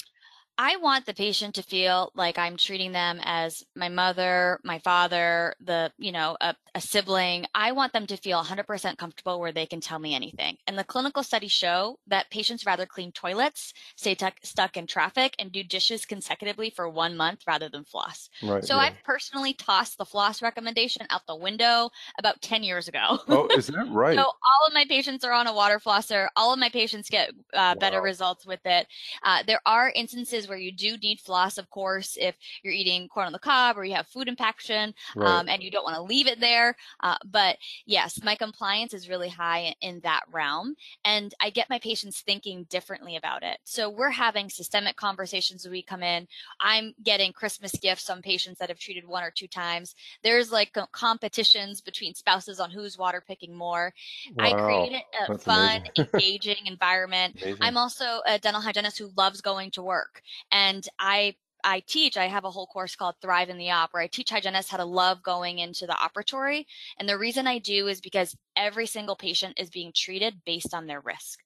I 0.60 0.78
want 0.78 1.06
the 1.06 1.14
patient 1.14 1.54
to 1.56 1.64
feel 1.64 2.12
like 2.16 2.40
I'm 2.40 2.58
treating 2.58 2.92
them 2.92 3.20
as 3.24 3.64
my 3.76 3.90
mother, 3.90 4.60
my 4.64 4.80
father, 4.80 5.54
the, 5.64 5.92
you 6.00 6.12
know, 6.12 6.36
a, 6.42 6.56
a, 6.74 6.82
sibling. 6.82 7.46
I 7.54 7.74
want 7.74 7.94
them 7.94 8.08
to 8.08 8.18
feel 8.18 8.44
100% 8.44 8.98
comfortable 8.98 9.40
where 9.40 9.52
they 9.52 9.68
can 9.68 9.82
tell 9.82 10.00
me 10.00 10.16
anything. 10.16 10.58
And 10.66 10.78
the 10.78 10.84
clinical 10.84 11.22
studies 11.22 11.52
show 11.52 12.00
that 12.08 12.32
patients 12.32 12.66
rather 12.66 12.88
clean 12.88 13.12
toilets, 13.12 13.74
stay 13.96 14.16
t- 14.16 14.28
stuck 14.42 14.78
in 14.78 14.88
traffic, 14.88 15.36
and 15.38 15.52
do 15.52 15.64
dishes 15.64 16.06
consecutively 16.06 16.72
for 16.72 16.90
one 16.90 17.16
month 17.16 17.44
rather 17.46 17.70
than 17.70 17.84
floss. 17.84 18.30
Right, 18.42 18.66
so 18.66 18.76
yeah. 18.76 18.82
I've 18.82 19.04
personally 19.04 19.54
tossed 19.54 20.00
the 20.00 20.06
floss 20.06 20.42
recommendation 20.42 21.06
out 21.12 21.28
the 21.28 21.36
window 21.36 21.92
about 22.18 22.42
10 22.42 22.64
years 22.64 22.88
ago. 22.88 23.20
Oh, 23.28 23.48
is 23.48 23.68
that 23.68 23.88
right? 23.92 24.16
so 24.16 24.24
all 24.24 24.68
of 24.68 24.74
my 24.74 24.86
patients 24.90 25.24
are 25.24 25.34
on 25.34 25.46
a 25.46 25.54
water 25.54 25.80
flosser. 25.80 26.30
All 26.36 26.52
of 26.52 26.60
my 26.60 26.70
patients 26.70 27.10
get 27.10 27.30
uh, 27.30 27.34
wow. 27.54 27.76
better 27.76 28.02
results 28.02 28.46
with 28.46 28.66
it. 28.66 28.88
Uh, 29.24 29.44
there 29.46 29.62
are 29.66 29.92
instances 29.96 30.47
where 30.48 30.58
you 30.58 30.72
do 30.72 30.98
need 30.98 31.20
floss, 31.20 31.58
of 31.58 31.70
course, 31.70 32.18
if 32.20 32.36
you're 32.64 32.74
eating 32.74 33.08
corn 33.08 33.28
on 33.28 33.34
the 33.34 33.40
cob 33.40 33.78
or 33.78 33.86
you 33.86 33.96
have 33.96 34.08
food 34.08 34.28
impaction 34.28 34.94
right. 35.16 35.28
um, 35.28 35.50
and 35.50 35.62
you 35.64 35.72
don't 35.72 35.84
want 35.84 35.96
to 35.96 36.02
leave 36.02 36.28
it 36.28 36.40
there. 36.40 36.76
Uh, 37.02 37.18
but 37.26 37.58
yes, 37.86 38.22
my 38.24 38.36
compliance 38.36 38.94
is 38.94 39.10
really 39.10 39.30
high 39.30 39.74
in 39.82 40.00
that 40.02 40.24
realm. 40.32 40.76
And 41.06 41.34
I 41.42 41.50
get 41.50 41.70
my 41.70 41.80
patients 41.80 42.22
thinking 42.22 42.66
differently 42.70 43.16
about 43.16 43.44
it. 43.44 43.58
So 43.64 43.90
we're 43.90 44.10
having 44.10 44.50
systemic 44.50 44.96
conversations 44.96 45.64
when 45.64 45.72
we 45.72 45.82
come 45.82 46.04
in. 46.04 46.28
I'm 46.62 46.94
getting 47.04 47.34
Christmas 47.34 47.72
gifts 47.74 48.10
on 48.10 48.22
patients 48.22 48.60
that 48.60 48.70
have 48.70 48.80
treated 48.80 49.08
one 49.08 49.24
or 49.24 49.32
two 49.32 49.48
times. 49.48 49.96
There's 50.24 50.52
like 50.52 50.76
competitions 50.92 51.82
between 51.82 52.14
spouses 52.14 52.60
on 52.60 52.72
who's 52.72 52.98
water 52.98 53.24
picking 53.26 53.56
more. 53.56 53.94
Wow. 54.36 54.46
I 54.46 54.54
create 54.54 54.94
a 54.94 55.28
That's 55.28 55.44
fun, 55.44 55.84
engaging 55.98 56.66
environment. 56.66 57.36
Amazing. 57.42 57.58
I'm 57.62 57.78
also 57.78 58.22
a 58.26 58.40
dental 58.40 58.62
hygienist 58.62 58.98
who 58.98 59.12
loves 59.18 59.42
going 59.42 59.72
to 59.72 59.82
work. 59.82 60.22
And 60.52 60.88
I 61.00 61.36
I 61.64 61.82
teach, 61.82 62.18
I 62.18 62.28
have 62.28 62.46
a 62.46 62.52
whole 62.52 62.68
course 62.68 62.96
called 62.96 63.16
Thrive 63.22 63.50
in 63.50 63.58
the 63.58 63.72
Op 63.72 63.94
where 63.94 64.04
I 64.04 64.08
teach 64.08 64.30
hygienists 64.30 64.70
how 64.70 64.78
to 64.78 64.86
love 64.86 65.24
going 65.24 65.60
into 65.60 65.86
the 65.86 65.94
operatory. 65.94 66.66
And 66.98 67.10
the 67.10 67.18
reason 67.18 67.48
I 67.48 67.60
do 67.60 67.88
is 67.88 68.00
because 68.00 68.38
every 68.56 68.86
single 68.86 69.16
patient 69.16 69.60
is 69.60 69.70
being 69.70 69.92
treated 69.94 70.42
based 70.46 70.74
on 70.74 70.88
their 70.88 71.02
risk. 71.02 71.40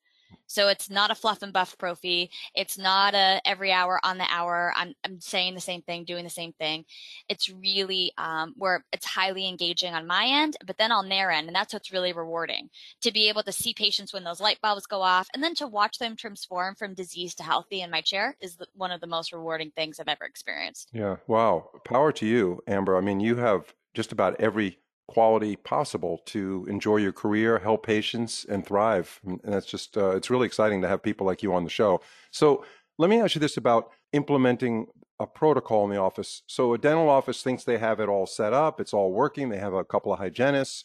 So 0.51 0.67
it's 0.67 0.89
not 0.89 1.11
a 1.11 1.15
fluff 1.15 1.43
and 1.43 1.53
buff 1.53 1.77
prophy. 1.77 2.29
It's 2.53 2.77
not 2.77 3.13
a 3.13 3.41
every 3.45 3.71
hour 3.71 4.01
on 4.03 4.17
the 4.17 4.25
hour. 4.29 4.73
I'm, 4.75 4.93
I'm 5.05 5.21
saying 5.21 5.55
the 5.55 5.61
same 5.61 5.81
thing, 5.81 6.03
doing 6.03 6.25
the 6.25 6.29
same 6.29 6.51
thing. 6.51 6.83
It's 7.29 7.49
really 7.49 8.11
um, 8.17 8.53
where 8.57 8.83
it's 8.91 9.05
highly 9.05 9.47
engaging 9.47 9.93
on 9.93 10.05
my 10.05 10.25
end, 10.25 10.57
but 10.65 10.77
then 10.77 10.91
on 10.91 11.07
their 11.07 11.31
end. 11.31 11.47
And 11.47 11.55
that's 11.55 11.73
what's 11.73 11.93
really 11.93 12.11
rewarding 12.11 12.69
to 13.01 13.13
be 13.13 13.29
able 13.29 13.43
to 13.43 13.51
see 13.53 13.73
patients 13.73 14.11
when 14.11 14.25
those 14.25 14.41
light 14.41 14.59
bulbs 14.61 14.85
go 14.85 15.01
off 15.01 15.29
and 15.33 15.41
then 15.41 15.55
to 15.55 15.67
watch 15.67 15.99
them 15.99 16.17
transform 16.17 16.75
from 16.75 16.95
disease 16.95 17.33
to 17.35 17.43
healthy 17.43 17.81
in 17.81 17.89
my 17.89 18.01
chair 18.01 18.35
is 18.41 18.57
the, 18.57 18.67
one 18.75 18.91
of 18.91 18.99
the 18.99 19.07
most 19.07 19.31
rewarding 19.31 19.71
things 19.71 20.01
I've 20.01 20.09
ever 20.09 20.25
experienced. 20.25 20.89
Yeah. 20.91 21.15
Wow. 21.27 21.69
Power 21.85 22.11
to 22.11 22.25
you, 22.25 22.61
Amber. 22.67 22.97
I 22.97 23.01
mean, 23.01 23.21
you 23.21 23.37
have 23.37 23.73
just 23.93 24.11
about 24.11 24.39
every 24.41 24.79
quality 25.11 25.55
possible 25.55 26.21
to 26.25 26.65
enjoy 26.69 26.97
your 26.97 27.11
career, 27.11 27.59
help 27.59 27.85
patients, 27.85 28.45
and 28.49 28.65
thrive. 28.65 29.19
And 29.25 29.39
that's 29.43 29.65
just, 29.65 29.97
uh, 29.97 30.15
it's 30.17 30.29
really 30.29 30.47
exciting 30.47 30.81
to 30.81 30.87
have 30.87 31.01
people 31.03 31.27
like 31.27 31.43
you 31.43 31.53
on 31.53 31.63
the 31.63 31.69
show. 31.69 32.01
So 32.31 32.63
let 32.97 33.09
me 33.09 33.19
ask 33.21 33.35
you 33.35 33.41
this 33.41 33.57
about 33.57 33.91
implementing 34.13 34.87
a 35.19 35.27
protocol 35.27 35.83
in 35.85 35.91
the 35.91 36.01
office. 36.01 36.43
So 36.47 36.73
a 36.73 36.77
dental 36.77 37.09
office 37.09 37.43
thinks 37.43 37.63
they 37.63 37.77
have 37.77 37.99
it 37.99 38.09
all 38.09 38.25
set 38.25 38.53
up, 38.53 38.79
it's 38.79 38.93
all 38.93 39.11
working, 39.11 39.49
they 39.49 39.59
have 39.59 39.73
a 39.73 39.83
couple 39.83 40.11
of 40.11 40.19
hygienists, 40.19 40.83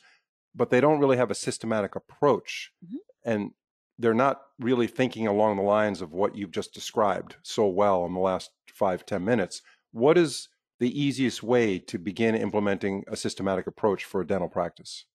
but 0.55 0.71
they 0.71 0.81
don't 0.81 1.01
really 1.01 1.17
have 1.17 1.31
a 1.31 1.35
systematic 1.35 1.97
approach. 1.97 2.73
Mm-hmm. 2.85 3.31
And 3.31 3.51
they're 3.99 4.15
not 4.27 4.43
really 4.59 4.87
thinking 4.87 5.27
along 5.27 5.57
the 5.57 5.63
lines 5.63 6.03
of 6.03 6.13
what 6.13 6.37
you've 6.37 6.51
just 6.51 6.75
described 6.75 7.37
so 7.43 7.67
well 7.67 8.05
in 8.07 8.13
the 8.13 8.21
last 8.21 8.51
five 8.67 9.07
ten 9.07 9.25
minutes. 9.25 9.63
What 9.93 10.19
is 10.19 10.49
the 10.79 11.01
easiest 11.01 11.43
way 11.43 11.79
to 11.79 11.99
begin 11.99 12.35
implementing 12.35 13.05
a 13.09 13.17
systematic 13.17 13.67
approach 13.67 14.05
for 14.05 14.21
a 14.21 14.27
dental 14.27 14.49
practice? 14.49 15.07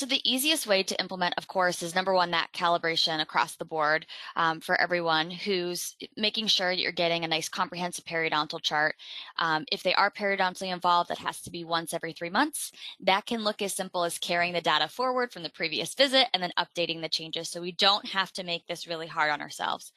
So 0.00 0.06
the 0.06 0.22
easiest 0.24 0.66
way 0.66 0.82
to 0.82 0.98
implement, 0.98 1.34
of 1.36 1.46
course, 1.46 1.82
is 1.82 1.94
number 1.94 2.14
one, 2.14 2.30
that 2.30 2.54
calibration 2.54 3.20
across 3.20 3.56
the 3.56 3.66
board 3.66 4.06
um, 4.34 4.60
for 4.60 4.80
everyone 4.80 5.30
who's 5.30 5.94
making 6.16 6.46
sure 6.46 6.70
that 6.70 6.80
you're 6.80 6.90
getting 6.90 7.22
a 7.22 7.28
nice 7.28 7.50
comprehensive 7.50 8.06
periodontal 8.06 8.62
chart. 8.62 8.94
Um, 9.36 9.66
if 9.70 9.82
they 9.82 9.92
are 9.92 10.10
periodontally 10.10 10.72
involved, 10.72 11.10
that 11.10 11.18
has 11.18 11.42
to 11.42 11.50
be 11.50 11.64
once 11.64 11.92
every 11.92 12.14
three 12.14 12.30
months. 12.30 12.72
That 13.00 13.26
can 13.26 13.44
look 13.44 13.60
as 13.60 13.74
simple 13.74 14.04
as 14.04 14.16
carrying 14.16 14.54
the 14.54 14.62
data 14.62 14.88
forward 14.88 15.32
from 15.32 15.42
the 15.42 15.50
previous 15.50 15.92
visit 15.92 16.28
and 16.32 16.42
then 16.42 16.52
updating 16.58 17.02
the 17.02 17.10
changes. 17.10 17.50
So 17.50 17.60
we 17.60 17.72
don't 17.72 18.06
have 18.06 18.32
to 18.32 18.42
make 18.42 18.66
this 18.66 18.86
really 18.86 19.06
hard 19.06 19.30
on 19.30 19.42
ourselves. 19.42 19.92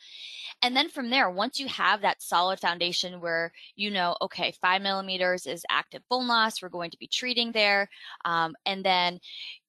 And 0.62 0.76
then 0.76 0.90
from 0.90 1.12
there, 1.12 1.30
once 1.30 1.62
you 1.62 1.68
have 1.70 2.02
that 2.02 2.22
solid 2.22 2.60
foundation 2.60 3.22
where 3.22 3.54
you 3.78 3.90
know, 3.90 4.18
okay, 4.22 4.54
five 4.62 4.82
millimeters 4.82 5.48
is 5.48 5.64
active 5.70 6.02
bone 6.10 6.28
loss, 6.28 6.62
we're 6.62 6.68
going 6.68 6.92
to 6.92 7.00
be 7.00 7.08
treating 7.08 7.54
there. 7.54 7.88
Um, 8.26 8.58
and 8.66 8.84
then 8.84 9.22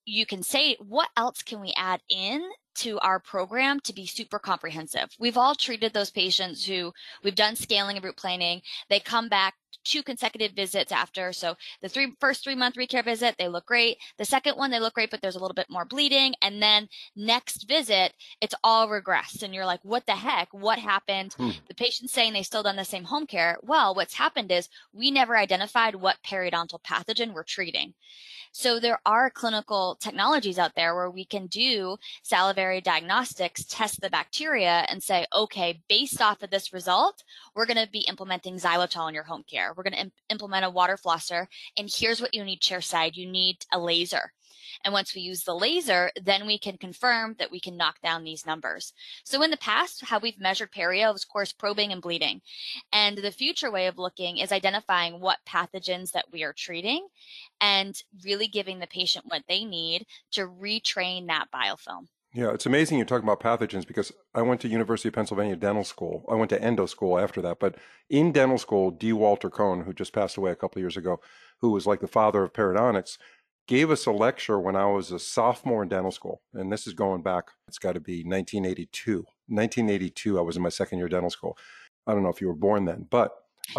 you 0.04 0.26
can 0.26 0.42
say, 0.42 0.76
what 0.80 1.08
else 1.16 1.42
can 1.42 1.60
we 1.60 1.72
add 1.76 2.00
in 2.08 2.42
to 2.76 2.98
our 3.00 3.20
program 3.20 3.80
to 3.80 3.92
be 3.92 4.06
super 4.06 4.38
comprehensive? 4.38 5.10
We've 5.18 5.36
all 5.36 5.54
treated 5.54 5.92
those 5.92 6.10
patients 6.10 6.64
who 6.64 6.92
we've 7.22 7.34
done 7.34 7.56
scaling 7.56 7.96
and 7.96 8.04
root 8.04 8.16
planning. 8.16 8.62
They 8.88 9.00
come 9.00 9.28
back 9.28 9.54
two 9.84 10.02
consecutive 10.02 10.52
visits 10.52 10.92
after. 10.92 11.32
So 11.32 11.56
the 11.82 11.88
three 11.88 12.14
first 12.20 12.44
three 12.44 12.54
month 12.54 12.76
recare 12.76 13.04
visit, 13.04 13.36
they 13.38 13.48
look 13.48 13.66
great. 13.66 13.98
The 14.18 14.24
second 14.24 14.56
one, 14.56 14.70
they 14.70 14.80
look 14.80 14.94
great, 14.94 15.10
but 15.10 15.20
there's 15.22 15.36
a 15.36 15.40
little 15.40 15.54
bit 15.54 15.70
more 15.70 15.84
bleeding. 15.84 16.34
And 16.42 16.62
then 16.62 16.88
next 17.16 17.68
visit, 17.68 18.14
it's 18.40 18.54
all 18.62 18.88
regressed. 18.88 19.42
And 19.42 19.54
you're 19.54 19.66
like, 19.66 19.80
what 19.82 20.06
the 20.06 20.12
heck? 20.12 20.52
What 20.52 20.78
happened? 20.78 21.34
Hmm. 21.34 21.50
The 21.68 21.74
patient's 21.74 22.12
saying 22.12 22.32
they 22.32 22.42
still 22.42 22.62
done 22.62 22.76
the 22.76 22.84
same 22.84 23.04
home 23.04 23.26
care. 23.26 23.58
Well, 23.62 23.94
what's 23.94 24.14
happened 24.14 24.52
is 24.52 24.68
we 24.92 25.10
never 25.10 25.36
identified 25.36 25.94
what 25.94 26.16
periodontal 26.26 26.82
pathogen 26.82 27.32
we're 27.32 27.44
treating. 27.44 27.94
So 28.56 28.78
there 28.78 29.00
are 29.04 29.30
clinical 29.30 29.96
technologies 30.00 30.60
out 30.60 30.76
there 30.76 30.94
where 30.94 31.10
we 31.10 31.24
can 31.24 31.48
do 31.48 31.96
salivary 32.22 32.80
diagnostics, 32.80 33.64
test 33.64 34.00
the 34.00 34.08
bacteria 34.08 34.86
and 34.88 35.02
say, 35.02 35.26
okay, 35.34 35.82
based 35.88 36.22
off 36.22 36.40
of 36.40 36.50
this 36.50 36.72
result, 36.72 37.24
we're 37.56 37.66
going 37.66 37.84
to 37.84 37.90
be 37.90 38.06
implementing 38.08 38.54
xylitol 38.54 39.08
in 39.08 39.14
your 39.14 39.24
home 39.24 39.42
care. 39.50 39.63
We're 39.76 39.84
going 39.84 39.94
to 39.94 40.00
imp- 40.00 40.14
implement 40.30 40.64
a 40.64 40.70
water 40.70 40.96
flosser. 40.96 41.46
And 41.76 41.90
here's 41.92 42.20
what 42.20 42.34
you 42.34 42.44
need 42.44 42.60
chairside. 42.60 43.16
You 43.16 43.30
need 43.30 43.58
a 43.72 43.78
laser. 43.78 44.32
And 44.84 44.92
once 44.92 45.14
we 45.14 45.20
use 45.20 45.44
the 45.44 45.54
laser, 45.54 46.10
then 46.22 46.46
we 46.46 46.58
can 46.58 46.76
confirm 46.78 47.36
that 47.38 47.50
we 47.50 47.60
can 47.60 47.76
knock 47.76 48.00
down 48.02 48.24
these 48.24 48.46
numbers. 48.46 48.92
So 49.24 49.42
in 49.42 49.50
the 49.50 49.56
past, 49.56 50.04
how 50.04 50.18
we've 50.18 50.40
measured 50.40 50.72
perio 50.72 51.14
is, 51.14 51.22
of 51.22 51.28
course, 51.28 51.52
probing 51.52 51.92
and 51.92 52.02
bleeding. 52.02 52.40
And 52.92 53.16
the 53.16 53.30
future 53.30 53.70
way 53.70 53.86
of 53.86 53.98
looking 53.98 54.38
is 54.38 54.52
identifying 54.52 55.20
what 55.20 55.38
pathogens 55.48 56.12
that 56.12 56.26
we 56.32 56.42
are 56.42 56.52
treating 56.52 57.06
and 57.60 57.96
really 58.24 58.48
giving 58.48 58.78
the 58.78 58.86
patient 58.86 59.26
what 59.28 59.44
they 59.48 59.64
need 59.64 60.06
to 60.32 60.46
retrain 60.46 61.28
that 61.28 61.46
biofilm. 61.54 62.06
Yeah, 62.34 62.50
it's 62.50 62.66
amazing 62.66 62.98
you're 62.98 63.06
talking 63.06 63.28
about 63.28 63.40
pathogens 63.40 63.86
because 63.86 64.12
I 64.34 64.42
went 64.42 64.60
to 64.62 64.68
University 64.68 65.08
of 65.08 65.14
Pennsylvania 65.14 65.54
dental 65.54 65.84
school. 65.84 66.24
I 66.28 66.34
went 66.34 66.50
to 66.50 66.60
endo 66.60 66.86
school 66.86 67.16
after 67.16 67.40
that, 67.42 67.60
but 67.60 67.76
in 68.10 68.32
dental 68.32 68.58
school, 68.58 68.90
D. 68.90 69.12
Walter 69.12 69.48
Cohen, 69.48 69.84
who 69.84 69.92
just 69.92 70.12
passed 70.12 70.36
away 70.36 70.50
a 70.50 70.56
couple 70.56 70.80
of 70.80 70.82
years 70.82 70.96
ago, 70.96 71.20
who 71.60 71.70
was 71.70 71.86
like 71.86 72.00
the 72.00 72.08
father 72.08 72.42
of 72.42 72.52
periodontics, 72.52 73.18
gave 73.68 73.88
us 73.88 74.04
a 74.06 74.10
lecture 74.10 74.58
when 74.58 74.74
I 74.74 74.86
was 74.86 75.12
a 75.12 75.20
sophomore 75.20 75.84
in 75.84 75.88
dental 75.88 76.10
school. 76.10 76.42
And 76.52 76.72
this 76.72 76.88
is 76.88 76.92
going 76.92 77.22
back, 77.22 77.44
it's 77.68 77.78
got 77.78 77.92
to 77.92 78.00
be 78.00 78.24
1982. 78.24 79.18
1982, 79.46 80.36
I 80.36 80.42
was 80.42 80.56
in 80.56 80.62
my 80.62 80.70
second 80.70 80.98
year 80.98 81.08
dental 81.08 81.30
school. 81.30 81.56
I 82.08 82.14
don't 82.14 82.24
know 82.24 82.30
if 82.30 82.40
you 82.40 82.48
were 82.48 82.54
born 82.54 82.84
then, 82.84 83.06
but 83.10 83.30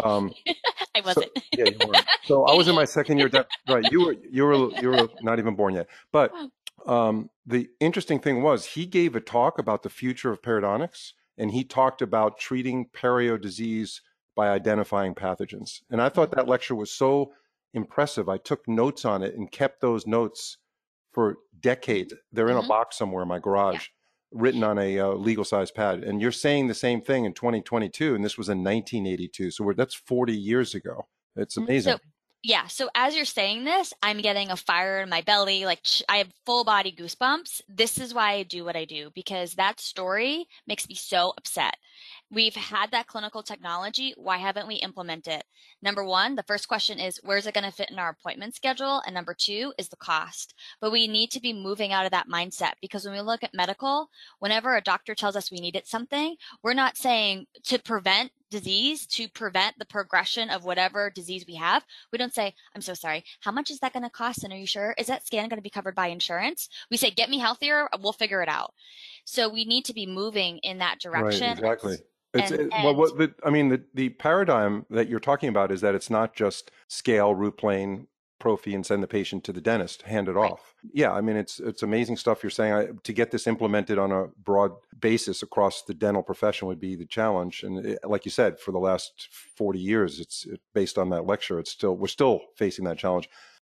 um, 0.02 0.32
I 0.94 1.02
wasn't. 1.02 1.26
So, 1.36 1.42
yeah, 1.52 1.66
you 1.78 1.86
were. 1.86 1.94
So 2.24 2.44
I 2.44 2.54
was 2.54 2.68
in 2.68 2.74
my 2.74 2.86
second 2.86 3.18
year. 3.18 3.28
De- 3.28 3.46
right, 3.68 3.84
you 3.92 4.06
were 4.06 4.16
you 4.30 4.44
were 4.44 4.70
you 4.80 4.88
were 4.88 5.08
not 5.20 5.38
even 5.38 5.54
born 5.54 5.74
yet. 5.74 5.88
But 6.10 6.32
um, 6.86 7.30
the 7.44 7.68
interesting 7.80 8.20
thing 8.20 8.42
was 8.42 8.64
he 8.66 8.86
gave 8.86 9.16
a 9.16 9.20
talk 9.20 9.58
about 9.58 9.82
the 9.82 9.90
future 9.90 10.30
of 10.30 10.42
periodontics, 10.42 11.12
and 11.36 11.50
he 11.50 11.64
talked 11.64 12.00
about 12.00 12.38
treating 12.38 12.88
perio 12.94 13.40
disease 13.40 14.00
by 14.34 14.48
identifying 14.48 15.14
pathogens. 15.14 15.80
And 15.90 16.00
I 16.00 16.08
thought 16.08 16.30
that 16.32 16.48
lecture 16.48 16.74
was 16.74 16.90
so 16.90 17.32
impressive. 17.74 18.28
I 18.28 18.38
took 18.38 18.66
notes 18.68 19.04
on 19.04 19.22
it 19.22 19.34
and 19.34 19.50
kept 19.50 19.80
those 19.80 20.06
notes 20.06 20.58
for 21.12 21.36
decades. 21.60 22.14
They're 22.32 22.48
in 22.48 22.56
mm-hmm. 22.56 22.66
a 22.66 22.68
box 22.68 22.98
somewhere 22.98 23.22
in 23.22 23.28
my 23.28 23.38
garage, 23.38 23.74
yeah. 24.32 24.40
written 24.40 24.62
on 24.62 24.78
a 24.78 24.98
uh, 24.98 25.08
legal 25.08 25.44
size 25.44 25.70
pad. 25.70 26.04
And 26.04 26.20
you're 26.20 26.32
saying 26.32 26.68
the 26.68 26.74
same 26.74 27.00
thing 27.00 27.24
in 27.24 27.32
2022, 27.32 28.14
and 28.14 28.24
this 28.24 28.38
was 28.38 28.48
in 28.48 28.58
1982. 28.58 29.50
So 29.50 29.72
that's 29.74 29.94
40 29.94 30.34
years 30.34 30.74
ago. 30.74 31.08
It's 31.34 31.56
mm-hmm. 31.56 31.64
amazing. 31.64 31.92
So 31.94 31.98
yeah. 32.42 32.66
So 32.68 32.88
as 32.94 33.16
you're 33.16 33.24
saying 33.24 33.64
this, 33.64 33.92
I'm 34.02 34.20
getting 34.20 34.50
a 34.50 34.56
fire 34.56 35.00
in 35.00 35.08
my 35.08 35.20
belly. 35.22 35.64
Like 35.64 35.80
I 36.08 36.18
have 36.18 36.32
full 36.44 36.64
body 36.64 36.92
goosebumps. 36.92 37.62
This 37.68 37.98
is 37.98 38.14
why 38.14 38.32
I 38.34 38.42
do 38.44 38.64
what 38.64 38.76
I 38.76 38.84
do 38.84 39.10
because 39.14 39.54
that 39.54 39.80
story 39.80 40.46
makes 40.66 40.88
me 40.88 40.94
so 40.94 41.32
upset. 41.36 41.76
We've 42.30 42.54
had 42.54 42.90
that 42.90 43.06
clinical 43.06 43.42
technology. 43.42 44.12
Why 44.16 44.38
haven't 44.38 44.66
we 44.66 44.76
implemented 44.76 45.34
it? 45.34 45.44
Number 45.80 46.04
one, 46.04 46.34
the 46.34 46.42
first 46.42 46.66
question 46.66 46.98
is 46.98 47.20
where's 47.22 47.46
it 47.46 47.54
going 47.54 47.64
to 47.64 47.70
fit 47.70 47.90
in 47.90 47.98
our 47.98 48.10
appointment 48.10 48.54
schedule? 48.54 49.00
And 49.06 49.14
number 49.14 49.34
two 49.34 49.72
is 49.78 49.88
the 49.88 49.96
cost. 49.96 50.54
But 50.80 50.92
we 50.92 51.06
need 51.06 51.30
to 51.32 51.40
be 51.40 51.52
moving 51.52 51.92
out 51.92 52.04
of 52.04 52.10
that 52.10 52.28
mindset 52.28 52.72
because 52.80 53.04
when 53.04 53.14
we 53.14 53.20
look 53.20 53.44
at 53.44 53.54
medical, 53.54 54.10
whenever 54.40 54.76
a 54.76 54.80
doctor 54.80 55.14
tells 55.14 55.36
us 55.36 55.50
we 55.50 55.60
needed 55.60 55.86
something, 55.86 56.36
we're 56.62 56.74
not 56.74 56.96
saying 56.96 57.46
to 57.64 57.78
prevent 57.78 58.32
disease 58.50 59.06
to 59.06 59.28
prevent 59.28 59.78
the 59.78 59.84
progression 59.84 60.50
of 60.50 60.64
whatever 60.64 61.10
disease 61.10 61.44
we 61.46 61.54
have, 61.56 61.84
we 62.12 62.18
don't 62.18 62.34
say, 62.34 62.54
I'm 62.74 62.80
so 62.80 62.94
sorry, 62.94 63.24
how 63.40 63.52
much 63.52 63.70
is 63.70 63.78
that 63.80 63.92
going 63.92 64.02
to 64.02 64.10
cost? 64.10 64.44
And 64.44 64.52
are 64.52 64.56
you 64.56 64.66
sure? 64.66 64.94
Is 64.98 65.06
that 65.08 65.26
scan 65.26 65.48
going 65.48 65.58
to 65.58 65.62
be 65.62 65.70
covered 65.70 65.94
by 65.94 66.08
insurance? 66.08 66.68
We 66.90 66.96
say, 66.96 67.10
get 67.10 67.30
me 67.30 67.38
healthier, 67.38 67.88
we'll 68.00 68.12
figure 68.12 68.42
it 68.42 68.48
out. 68.48 68.72
So 69.24 69.48
we 69.48 69.64
need 69.64 69.84
to 69.86 69.94
be 69.94 70.06
moving 70.06 70.58
in 70.58 70.78
that 70.78 71.00
direction. 71.00 71.58
Right, 71.58 71.72
exactly. 71.74 71.96
It's, 72.34 72.50
and, 72.50 72.60
it, 72.60 72.70
well, 72.70 72.94
what 72.94 73.16
the, 73.16 73.34
I 73.44 73.50
mean, 73.50 73.68
the, 73.68 73.82
the 73.94 74.10
paradigm 74.10 74.84
that 74.90 75.08
you're 75.08 75.20
talking 75.20 75.48
about 75.48 75.72
is 75.72 75.80
that 75.80 75.94
it's 75.94 76.10
not 76.10 76.34
just 76.34 76.70
scale, 76.88 77.34
root 77.34 77.56
plane, 77.56 78.08
prophy 78.38 78.74
and 78.74 78.84
send 78.84 79.02
the 79.02 79.08
patient 79.08 79.44
to 79.44 79.52
the 79.52 79.60
dentist, 79.60 80.02
hand 80.02 80.28
it 80.28 80.32
right. 80.32 80.52
off. 80.52 80.74
Yeah, 80.92 81.12
I 81.12 81.20
mean 81.20 81.36
it's 81.36 81.58
it's 81.60 81.82
amazing 81.82 82.16
stuff 82.16 82.42
you're 82.42 82.50
saying. 82.50 82.72
I, 82.72 82.88
to 83.02 83.12
get 83.12 83.30
this 83.30 83.46
implemented 83.46 83.98
on 83.98 84.12
a 84.12 84.26
broad 84.42 84.72
basis 85.00 85.42
across 85.42 85.82
the 85.82 85.94
dental 85.94 86.22
profession 86.22 86.68
would 86.68 86.80
be 86.80 86.96
the 86.96 87.06
challenge. 87.06 87.62
And 87.62 87.84
it, 87.84 87.98
like 88.04 88.24
you 88.24 88.30
said, 88.30 88.58
for 88.58 88.72
the 88.72 88.78
last 88.78 89.28
40 89.56 89.78
years, 89.78 90.20
it's 90.20 90.44
it, 90.46 90.60
based 90.74 90.98
on 90.98 91.10
that 91.10 91.26
lecture. 91.26 91.58
It's 91.58 91.70
still 91.70 91.96
we're 91.96 92.08
still 92.08 92.40
facing 92.56 92.84
that 92.84 92.98
challenge. 92.98 93.28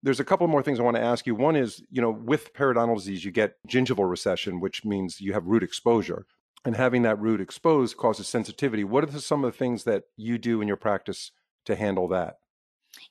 There's 0.02 0.20
a 0.20 0.24
couple 0.24 0.46
more 0.48 0.62
things 0.62 0.80
I 0.80 0.82
want 0.82 0.96
to 0.96 1.02
ask 1.02 1.26
you. 1.26 1.34
One 1.34 1.56
is, 1.56 1.82
you 1.90 2.00
know, 2.00 2.10
with 2.10 2.54
periodontal 2.54 2.96
disease, 2.96 3.24
you 3.24 3.30
get 3.30 3.56
gingival 3.68 4.08
recession, 4.08 4.60
which 4.60 4.84
means 4.84 5.20
you 5.20 5.34
have 5.34 5.46
root 5.46 5.62
exposure. 5.62 6.26
And 6.64 6.76
having 6.76 7.02
that 7.02 7.18
root 7.18 7.40
exposed 7.40 7.96
causes 7.96 8.28
sensitivity. 8.28 8.84
What 8.84 9.04
are 9.04 9.18
some 9.18 9.44
of 9.44 9.52
the 9.52 9.56
things 9.56 9.84
that 9.84 10.04
you 10.16 10.36
do 10.38 10.60
in 10.60 10.68
your 10.68 10.76
practice 10.76 11.32
to 11.66 11.74
handle 11.74 12.08
that? 12.08 12.36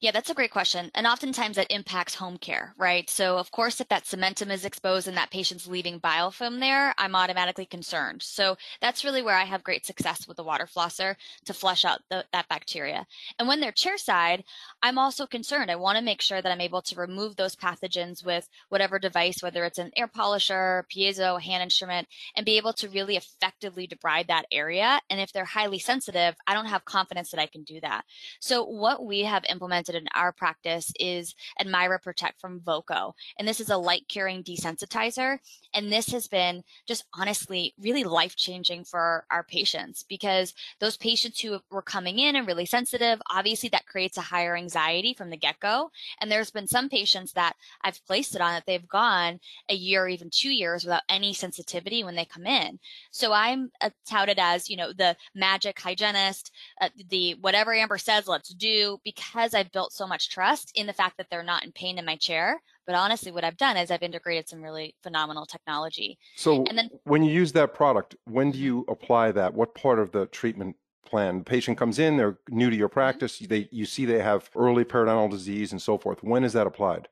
Yeah, 0.02 0.12
that's 0.12 0.30
a 0.30 0.34
great 0.34 0.52
question. 0.52 0.92
And 0.94 1.08
oftentimes 1.08 1.56
that 1.56 1.72
impacts 1.72 2.16
home 2.16 2.38
care, 2.38 2.74
right? 2.78 3.10
So, 3.10 3.38
of 3.38 3.52
course, 3.52 3.82
if 3.82 3.90
that 3.90 4.06
cementum 4.06 4.52
is 4.52 4.64
exposed 4.64 5.08
and 5.08 5.18
that 5.18 5.32
patient's 5.32 5.68
leaving 5.68 6.00
biofilm 6.00 6.60
there, 6.60 6.94
I'm 6.98 7.16
automatically 7.16 7.66
concerned. 7.66 8.22
So, 8.22 8.56
that's 8.82 9.04
really 9.04 9.22
where 9.22 9.36
I 9.36 9.44
have 9.46 9.64
great 9.64 9.86
success 9.86 10.28
with 10.28 10.38
the 10.38 10.44
water 10.44 10.68
flosser 10.68 11.16
to 11.46 11.54
flush 11.54 11.84
out 11.86 12.02
the, 12.10 12.24
that 12.32 12.48
bacteria. 12.48 13.06
And 13.40 13.48
when 13.48 13.60
they're 13.60 13.72
chairside, 13.72 14.44
I'm 14.84 14.98
also 14.98 15.26
concerned. 15.26 15.72
I 15.72 15.76
want 15.76 15.98
to 15.98 16.04
make 16.04 16.22
sure 16.22 16.42
that 16.42 16.52
I'm 16.52 16.62
able 16.62 16.82
to 16.84 16.96
remove 16.96 17.36
those 17.36 17.56
pathogens 17.56 18.24
with 18.24 18.48
whatever 18.70 19.00
device, 19.00 19.42
whether 19.42 19.66
it's 19.66 19.80
an 19.80 19.92
air 19.98 20.08
polisher, 20.08 20.86
piezo, 20.96 21.42
hand 21.42 21.64
instrument, 21.64 22.08
and 22.38 22.46
be 22.46 22.58
able 22.58 22.74
to 22.74 22.90
really 22.90 23.18
effectively 23.18 23.88
debride 23.88 24.28
that 24.28 24.46
area. 24.52 25.00
And 25.10 25.20
if 25.20 25.34
they're 25.34 25.46
highly 25.46 25.80
sensitive, 25.80 26.36
I 26.48 26.54
don't 26.54 26.68
have 26.68 26.86
confidence 26.86 27.32
that 27.32 27.42
I 27.42 27.48
can 27.48 27.64
do 27.64 27.82
that. 27.82 28.06
So, 28.40 28.64
what 28.64 29.04
we 29.06 29.22
have 29.24 29.44
implemented 29.50 29.79
implemented 29.80 29.96
in 29.96 30.08
our 30.14 30.32
practice 30.32 30.92
is 31.00 31.36
Admira 31.62 32.02
Protect 32.02 32.40
from 32.40 32.60
Voco. 32.62 33.16
And 33.38 33.48
this 33.48 33.60
is 33.60 33.70
a 33.70 33.78
light 33.78 34.08
curing 34.08 34.44
desensitizer. 34.44 35.40
And 35.74 35.92
this 35.92 36.08
has 36.10 36.28
been 36.28 36.64
just 36.88 37.06
honestly 37.14 37.74
really 37.80 38.04
life 38.04 38.36
changing 38.36 38.84
for 38.86 39.26
our 39.32 39.44
patients 39.44 40.04
because 40.08 40.54
those 40.80 40.98
patients 40.98 41.40
who 41.40 41.60
were 41.72 41.82
coming 41.82 42.20
in 42.20 42.36
and 42.36 42.48
really 42.48 42.66
sensitive, 42.66 43.22
obviously 43.30 43.70
that 43.70 43.86
creates 43.86 44.18
a 44.18 44.22
higher 44.22 44.56
anxiety 44.56 45.14
from 45.14 45.30
the 45.30 45.38
get 45.38 45.60
go. 45.60 45.92
And 46.20 46.32
there's 46.32 46.52
been 46.52 46.68
some 46.68 46.90
patients 46.90 47.34
that 47.34 47.54
I've 47.84 48.04
placed 48.06 48.36
it 48.36 48.42
on 48.42 48.54
that 48.54 48.64
they've 48.66 48.88
gone 48.88 49.40
a 49.70 49.76
year 49.76 50.04
or 50.04 50.10
even 50.10 50.30
two 50.32 50.50
years 50.50 50.84
without 50.84 51.04
any 51.08 51.34
sensitivity 51.34 52.04
when 52.04 52.16
they 52.16 52.26
come 52.26 52.46
in. 52.46 52.80
So 53.12 53.32
I'm 53.32 53.72
uh, 53.82 53.92
touted 54.08 54.40
as, 54.40 54.70
you 54.70 54.78
know, 54.78 54.92
the 54.92 55.16
magic 55.36 55.80
hygienist, 55.80 56.52
uh, 56.82 56.90
the 57.10 57.36
whatever 57.42 57.74
Amber 57.74 57.98
says, 57.98 58.28
let's 58.28 58.50
do 58.50 59.00
because 59.04 59.54
I've 59.54 59.69
built 59.72 59.90
built 59.90 59.94
so 59.94 60.08
much 60.08 60.30
trust 60.30 60.72
in 60.76 60.88
the 60.88 60.94
fact 60.94 61.18
that 61.18 61.28
they're 61.30 61.44
not 61.44 61.64
in 61.64 61.72
pain 61.72 61.98
in 61.98 62.06
my 62.06 62.16
chair. 62.16 62.62
But 62.86 62.96
honestly, 62.96 63.32
what 63.32 63.44
I've 63.44 63.58
done 63.58 63.78
is 63.78 63.92
I've 63.92 64.04
integrated 64.04 64.50
some 64.50 64.62
really 64.62 64.96
phenomenal 65.04 65.46
technology. 65.46 66.18
So 66.36 66.64
and 66.66 66.78
then, 66.78 66.90
when 67.04 67.24
you 67.24 67.32
use 67.32 67.52
that 67.54 67.74
product, 67.74 68.16
when 68.26 68.52
do 68.52 68.58
you 68.58 68.86
apply 68.88 69.32
that? 69.34 69.54
What 69.54 69.76
part 69.76 70.00
of 70.00 70.12
the 70.12 70.26
treatment 70.28 70.76
plan? 71.06 71.40
The 71.40 71.44
patient 71.44 71.78
comes 71.78 72.00
in, 72.00 72.18
they're 72.18 72.40
new 72.50 72.70
to 72.70 72.76
your 72.76 72.90
mm-hmm. 72.90 72.94
practice, 72.94 73.40
they 73.40 73.70
you 73.72 73.86
see 73.86 74.06
they 74.06 74.22
have 74.22 74.50
early 74.56 74.84
periodontal 74.86 75.32
disease 75.32 75.72
and 75.72 75.82
so 75.82 75.98
forth. 75.98 76.24
When 76.24 76.44
is 76.44 76.54
that 76.54 76.68
applied? 76.68 77.08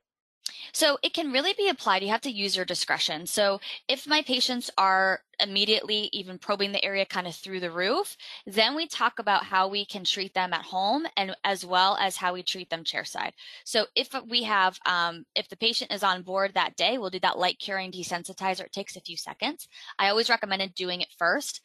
So 0.72 0.98
it 1.02 1.14
can 1.14 1.32
really 1.32 1.54
be 1.56 1.68
applied. 1.68 2.02
You 2.02 2.08
have 2.08 2.20
to 2.22 2.30
use 2.30 2.56
your 2.56 2.64
discretion. 2.64 3.26
So 3.26 3.60
if 3.88 4.06
my 4.06 4.22
patients 4.22 4.70
are 4.78 5.20
immediately 5.40 6.08
even 6.12 6.38
probing 6.38 6.72
the 6.72 6.84
area 6.84 7.06
kind 7.06 7.26
of 7.26 7.34
through 7.34 7.60
the 7.60 7.70
roof, 7.70 8.16
then 8.46 8.74
we 8.74 8.86
talk 8.86 9.18
about 9.18 9.44
how 9.44 9.68
we 9.68 9.84
can 9.84 10.04
treat 10.04 10.34
them 10.34 10.52
at 10.52 10.62
home 10.62 11.06
and 11.16 11.36
as 11.44 11.64
well 11.64 11.96
as 12.00 12.16
how 12.16 12.34
we 12.34 12.42
treat 12.42 12.70
them 12.70 12.84
chairside. 12.84 13.32
So 13.64 13.86
if 13.94 14.08
we 14.28 14.42
have, 14.44 14.78
um, 14.86 15.24
if 15.34 15.48
the 15.48 15.56
patient 15.56 15.92
is 15.92 16.02
on 16.02 16.22
board 16.22 16.52
that 16.54 16.76
day, 16.76 16.98
we'll 16.98 17.10
do 17.10 17.20
that 17.20 17.38
light 17.38 17.58
curing 17.58 17.92
desensitizer. 17.92 18.64
It 18.64 18.72
takes 18.72 18.96
a 18.96 19.00
few 19.00 19.16
seconds. 19.16 19.68
I 19.98 20.08
always 20.08 20.30
recommended 20.30 20.74
doing 20.74 21.00
it 21.00 21.08
first. 21.16 21.60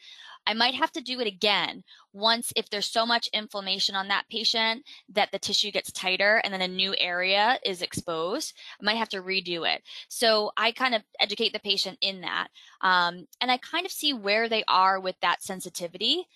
I 0.46 0.54
might 0.54 0.76
have 0.76 0.92
to 0.94 1.02
do 1.02 1.20
it 1.20 1.28
again 1.28 1.84
once 2.12 2.52
if 2.56 2.70
there's 2.70 2.90
so 2.90 3.06
much 3.06 3.30
inflammation 3.34 3.96
on 3.96 4.08
that 4.10 4.26
patient 4.30 4.84
that 5.10 5.32
the 5.32 5.40
tissue 5.40 5.72
gets 5.72 5.92
tighter 5.92 6.42
and 6.44 6.54
then 6.54 6.62
a 6.62 6.68
new 6.68 6.94
area 7.00 7.60
is 7.66 7.82
exposed. 7.82 8.54
I 8.80 8.84
might 8.84 8.98
have 8.98 9.10
to 9.10 9.22
redo 9.22 9.68
it. 9.68 9.82
So 10.10 10.52
I 10.58 10.72
kind 10.72 10.96
of 10.96 11.04
educate 11.20 11.54
the 11.54 11.60
patient 11.60 11.98
in 12.02 12.22
that. 12.22 12.48
Um, 12.82 13.28
and 13.42 13.52
I 13.52 13.58
kind 13.58 13.86
of 13.86 13.92
see 13.92 14.14
where 14.14 14.50
they 14.50 14.64
are 14.68 15.00
with 15.00 15.16
that 15.22 15.42
sensitivity 15.42 16.28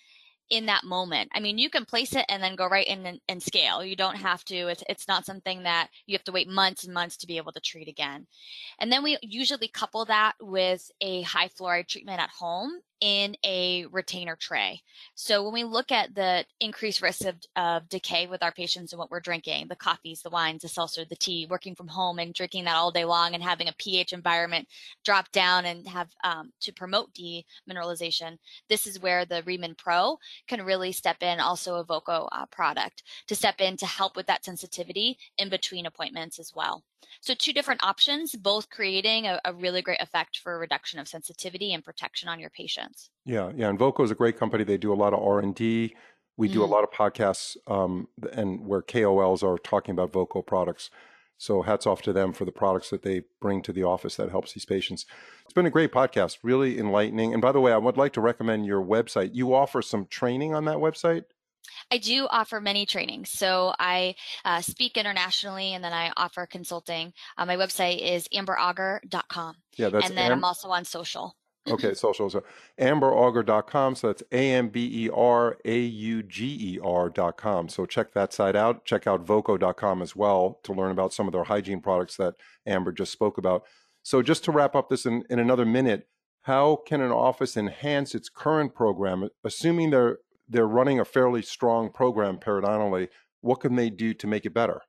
in 0.50 0.66
that 0.66 0.84
moment. 0.84 1.30
I 1.34 1.40
mean, 1.40 1.58
you 1.58 1.68
can 1.68 1.84
place 1.84 2.14
it 2.14 2.24
and 2.28 2.42
then 2.42 2.56
go 2.56 2.66
right 2.66 2.86
in 2.86 3.04
and, 3.04 3.20
and, 3.28 3.42
scale. 3.42 3.84
You 3.84 3.96
don't 3.96 4.16
have 4.16 4.44
to. 4.46 4.68
It's 4.68 4.82
it's 4.88 5.08
not 5.08 5.26
something 5.26 5.64
that 5.64 5.88
you 6.06 6.14
have 6.14 6.24
to 6.24 6.32
wait 6.32 6.48
months 6.48 6.84
and 6.84 6.94
months 6.94 7.18
to 7.18 7.26
be 7.26 7.36
able 7.36 7.52
to 7.52 7.60
treat 7.60 7.88
again. 7.88 8.26
And 8.78 8.90
then 8.90 9.02
we 9.02 9.18
usually 9.22 9.68
couple 9.68 10.04
that 10.06 10.34
with 10.40 10.90
a 11.00 11.22
high 11.22 11.48
fluoride 11.48 11.88
treatment 11.88 12.20
at 12.20 12.30
home 12.30 12.80
in 13.00 13.36
a 13.44 13.86
retainer 13.86 14.36
tray. 14.36 14.82
So 15.14 15.44
when 15.44 15.52
we 15.52 15.64
look 15.64 15.92
at 15.92 16.14
the 16.14 16.44
increased 16.60 17.02
risk 17.02 17.24
of, 17.24 17.36
of 17.56 17.88
decay 17.88 18.26
with 18.26 18.42
our 18.42 18.52
patients 18.52 18.92
and 18.92 18.98
what 18.98 19.10
we're 19.10 19.20
drinking, 19.20 19.68
the 19.68 19.76
coffees, 19.76 20.22
the 20.22 20.30
wines, 20.30 20.62
the 20.62 20.68
seltzer, 20.68 21.04
the 21.04 21.16
tea, 21.16 21.46
working 21.48 21.74
from 21.74 21.88
home 21.88 22.18
and 22.18 22.34
drinking 22.34 22.64
that 22.64 22.76
all 22.76 22.90
day 22.90 23.04
long 23.04 23.34
and 23.34 23.42
having 23.42 23.68
a 23.68 23.74
pH 23.78 24.12
environment 24.12 24.66
drop 25.04 25.30
down 25.32 25.66
and 25.66 25.86
have 25.86 26.08
um, 26.24 26.50
to 26.60 26.72
promote 26.72 27.10
demineralization, 27.14 28.36
this 28.68 28.86
is 28.86 29.00
where 29.00 29.24
the 29.24 29.42
Remin 29.42 29.76
Pro 29.76 30.18
can 30.46 30.62
really 30.62 30.92
step 30.92 31.22
in, 31.22 31.40
also 31.40 31.76
a 31.76 31.84
Voco 31.84 32.28
uh, 32.32 32.46
product, 32.46 33.02
to 33.26 33.34
step 33.34 33.60
in 33.60 33.76
to 33.76 33.86
help 33.86 34.16
with 34.16 34.26
that 34.26 34.44
sensitivity 34.44 35.18
in 35.38 35.48
between 35.48 35.86
appointments 35.86 36.38
as 36.38 36.52
well. 36.54 36.82
So 37.20 37.34
two 37.34 37.52
different 37.52 37.82
options, 37.82 38.34
both 38.34 38.70
creating 38.70 39.26
a, 39.26 39.40
a 39.44 39.52
really 39.52 39.82
great 39.82 40.00
effect 40.00 40.38
for 40.38 40.58
reduction 40.58 40.98
of 40.98 41.08
sensitivity 41.08 41.72
and 41.72 41.84
protection 41.84 42.28
on 42.28 42.38
your 42.38 42.50
patients. 42.50 43.10
Yeah, 43.24 43.52
yeah, 43.54 43.68
and 43.68 43.78
Voco 43.78 44.02
is 44.02 44.10
a 44.10 44.14
great 44.14 44.38
company. 44.38 44.64
They 44.64 44.78
do 44.78 44.92
a 44.92 44.94
lot 44.94 45.12
of 45.12 45.22
R 45.22 45.40
and 45.40 45.54
D. 45.54 45.94
We 46.36 46.48
do 46.48 46.60
mm. 46.60 46.64
a 46.64 46.66
lot 46.66 46.84
of 46.84 46.90
podcasts, 46.90 47.56
um, 47.66 48.08
and 48.32 48.64
where 48.64 48.82
KOLs 48.82 49.42
are 49.42 49.58
talking 49.58 49.92
about 49.92 50.12
Voco 50.12 50.40
products. 50.40 50.90
So 51.36 51.62
hats 51.62 51.86
off 51.86 52.02
to 52.02 52.12
them 52.12 52.32
for 52.32 52.44
the 52.44 52.52
products 52.52 52.90
that 52.90 53.02
they 53.02 53.22
bring 53.40 53.62
to 53.62 53.72
the 53.72 53.84
office 53.84 54.16
that 54.16 54.30
helps 54.30 54.52
these 54.52 54.64
patients. 54.64 55.06
It's 55.44 55.54
been 55.54 55.66
a 55.66 55.70
great 55.70 55.92
podcast, 55.92 56.38
really 56.42 56.78
enlightening. 56.78 57.32
And 57.32 57.40
by 57.40 57.52
the 57.52 57.60
way, 57.60 57.72
I 57.72 57.78
would 57.78 57.96
like 57.96 58.12
to 58.14 58.20
recommend 58.20 58.66
your 58.66 58.82
website. 58.82 59.30
You 59.34 59.54
offer 59.54 59.80
some 59.80 60.06
training 60.06 60.52
on 60.54 60.64
that 60.64 60.78
website. 60.78 61.24
I 61.90 61.98
do 61.98 62.26
offer 62.30 62.60
many 62.60 62.86
trainings. 62.86 63.30
So 63.30 63.74
I 63.78 64.14
uh, 64.44 64.60
speak 64.60 64.96
internationally 64.96 65.74
and 65.74 65.82
then 65.82 65.92
I 65.92 66.12
offer 66.16 66.46
consulting. 66.46 67.12
Uh, 67.36 67.46
my 67.46 67.56
website 67.56 68.00
is 68.00 68.28
amberauger.com. 68.34 69.56
Yeah, 69.76 69.88
that's 69.90 70.06
And 70.08 70.16
then 70.16 70.32
Am- 70.32 70.38
I'm 70.38 70.44
also 70.44 70.68
on 70.68 70.84
social. 70.84 71.36
okay, 71.68 71.94
social. 71.94 72.30
So 72.30 72.42
amberauger.com. 72.80 73.94
So 73.96 74.06
that's 74.08 74.22
A 74.32 74.52
M 74.52 74.68
B 74.68 75.04
E 75.06 75.10
R 75.10 75.58
A 75.64 75.78
U 75.78 76.22
G 76.22 76.74
E 76.74 76.80
R.com. 76.82 77.68
So 77.68 77.86
check 77.86 78.12
that 78.14 78.32
site 78.32 78.56
out. 78.56 78.84
Check 78.84 79.06
out 79.06 79.20
voco.com 79.26 80.02
as 80.02 80.14
well 80.16 80.60
to 80.64 80.72
learn 80.72 80.90
about 80.90 81.12
some 81.12 81.26
of 81.26 81.32
their 81.32 81.44
hygiene 81.44 81.80
products 81.80 82.16
that 82.16 82.34
Amber 82.66 82.92
just 82.92 83.12
spoke 83.12 83.38
about. 83.38 83.64
So 84.02 84.22
just 84.22 84.44
to 84.44 84.52
wrap 84.52 84.74
up 84.74 84.88
this 84.88 85.04
in, 85.06 85.24
in 85.28 85.38
another 85.38 85.66
minute, 85.66 86.08
how 86.42 86.76
can 86.86 87.02
an 87.02 87.10
office 87.10 87.56
enhance 87.58 88.14
its 88.14 88.30
current 88.30 88.74
program, 88.74 89.28
assuming 89.44 89.90
they're 89.90 90.18
they're 90.48 90.66
running 90.66 91.00
a 91.00 91.04
fairly 91.04 91.42
strong 91.42 91.90
program 91.90 92.38
periodontally. 92.38 93.08
What 93.40 93.60
can 93.60 93.76
they 93.76 93.90
do 93.90 94.14
to 94.14 94.26
make 94.26 94.46
it 94.46 94.54
better? 94.54 94.82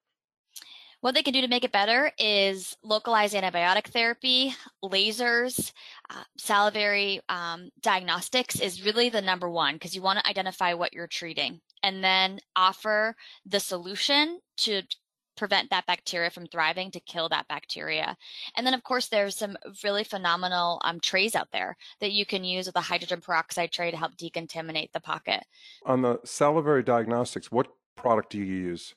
What 1.01 1.15
they 1.15 1.23
can 1.23 1.33
do 1.33 1.41
to 1.41 1.47
make 1.47 1.63
it 1.63 1.71
better 1.71 2.11
is 2.19 2.75
localized 2.83 3.33
antibiotic 3.33 3.85
therapy, 3.85 4.53
lasers, 4.83 5.71
uh, 6.09 6.23
salivary 6.37 7.21
um, 7.29 7.69
diagnostics 7.81 8.59
is 8.59 8.83
really 8.83 9.07
the 9.09 9.21
number 9.21 9.49
one 9.49 9.75
because 9.75 9.95
you 9.95 10.01
want 10.01 10.19
to 10.19 10.27
identify 10.27 10.73
what 10.73 10.93
you're 10.93 11.07
treating 11.07 11.61
and 11.83 12.03
then 12.03 12.39
offer 12.57 13.15
the 13.45 13.61
solution 13.61 14.41
to 14.57 14.81
prevent 15.39 15.69
that 15.69 15.85
bacteria 15.87 16.29
from 16.29 16.45
thriving 16.45 16.91
to 16.91 16.99
kill 16.99 17.29
that 17.29 17.47
bacteria. 17.47 18.15
And 18.55 18.67
then, 18.67 18.73
of 18.73 18.83
course, 18.83 19.07
there's 19.07 19.37
some 19.37 19.57
really 19.83 20.03
phenomenal 20.03 20.81
um, 20.83 20.99
trays 20.99 21.33
out 21.33 21.47
there 21.51 21.77
that 22.01 22.11
you 22.11 22.25
can 22.25 22.43
use 22.43 22.67
with 22.67 22.75
a 22.75 22.81
hydrogen 22.81 23.21
peroxide 23.21 23.71
tray 23.71 23.89
to 23.89 23.97
help 23.97 24.17
decontaminate 24.17 24.91
the 24.91 24.99
pocket. 24.99 25.43
On 25.85 26.01
the 26.01 26.19
salivary 26.25 26.83
diagnostics, 26.83 27.51
what 27.51 27.67
product 27.95 28.31
do 28.31 28.37
you 28.37 28.43
use? 28.43 28.95